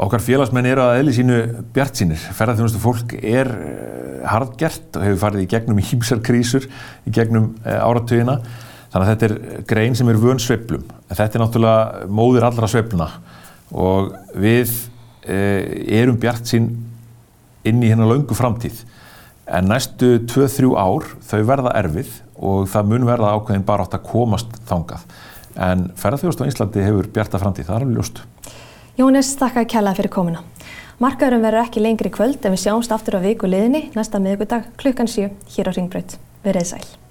Okkar 0.00 0.22
félagsmenn 0.24 0.66
eru 0.70 0.84
að 0.86 0.98
eðli 1.02 1.14
sínu 1.18 1.38
bjart 1.74 1.98
sínir. 2.00 2.20
Ferðarþjónustu 2.36 2.80
fólk 2.80 3.12
er 3.20 3.50
hardgert 4.28 4.96
og 4.96 5.04
hefur 5.04 5.20
farið 5.26 5.44
í 5.44 5.50
gegnum 5.52 5.82
ímsar 5.96 6.22
krísur, 6.24 6.68
í 7.04 7.12
gegnum 7.12 7.52
áratugina. 7.64 8.38
Þannig 8.92 9.02
að 9.02 9.10
þetta 9.10 9.28
er 9.28 9.66
grein 9.68 9.96
sem 9.96 10.08
er 10.12 10.20
vön 10.20 10.40
sveplum. 10.40 10.86
Þetta 11.12 11.38
er 11.38 11.44
náttúrulega 11.44 12.08
móðir 12.12 12.48
allra 12.48 12.68
svepluna 12.68 13.10
og 13.72 14.10
við 14.36 14.72
erum 15.22 16.18
bjart 16.20 16.48
sín 16.50 16.66
inn 17.68 17.84
í 17.84 17.92
hennar 17.92 18.10
laungu 18.10 18.36
framtíð. 18.36 18.82
En 19.52 19.68
næstu 19.70 20.16
2-3 20.30 20.72
ár 20.78 21.06
þau 21.28 21.40
verða 21.48 21.74
erfið 21.78 22.10
og 22.42 22.68
það 22.72 22.90
mun 22.90 23.06
verða 23.06 23.32
ákveðin 23.36 23.66
bara 23.66 23.86
átt 23.86 23.96
að 23.98 24.06
komast 24.08 24.56
þangað. 24.68 25.04
En 25.52 25.88
ferðarþjónustu 26.00 26.46
á 26.46 26.50
Íslandi 26.50 26.84
hefur 26.84 27.08
bjarta 27.12 27.40
framtíð, 27.42 27.68
það 27.68 27.76
er 27.76 27.86
alveg 27.86 27.98
ljóst. 27.98 28.22
Jónis, 28.92 29.30
þakka 29.40 29.62
kærlega 29.72 29.96
fyrir 29.96 30.12
komina. 30.12 30.42
Markaðurum 31.00 31.46
verður 31.46 31.64
ekki 31.64 31.80
lengri 31.80 32.12
kvöld 32.12 32.44
en 32.44 32.52
við 32.52 32.66
sjáumst 32.66 32.92
aftur 32.92 33.16
á 33.16 33.24
viku 33.24 33.48
liðinni 33.48 33.86
næsta 33.96 34.20
miðugudag 34.20 34.68
klukkan 34.76 35.08
7 35.08 35.32
hér 35.56 35.72
á 35.72 35.72
Ringbraut. 35.72 36.18
Verðið 36.44 36.74
sæl. 36.74 37.01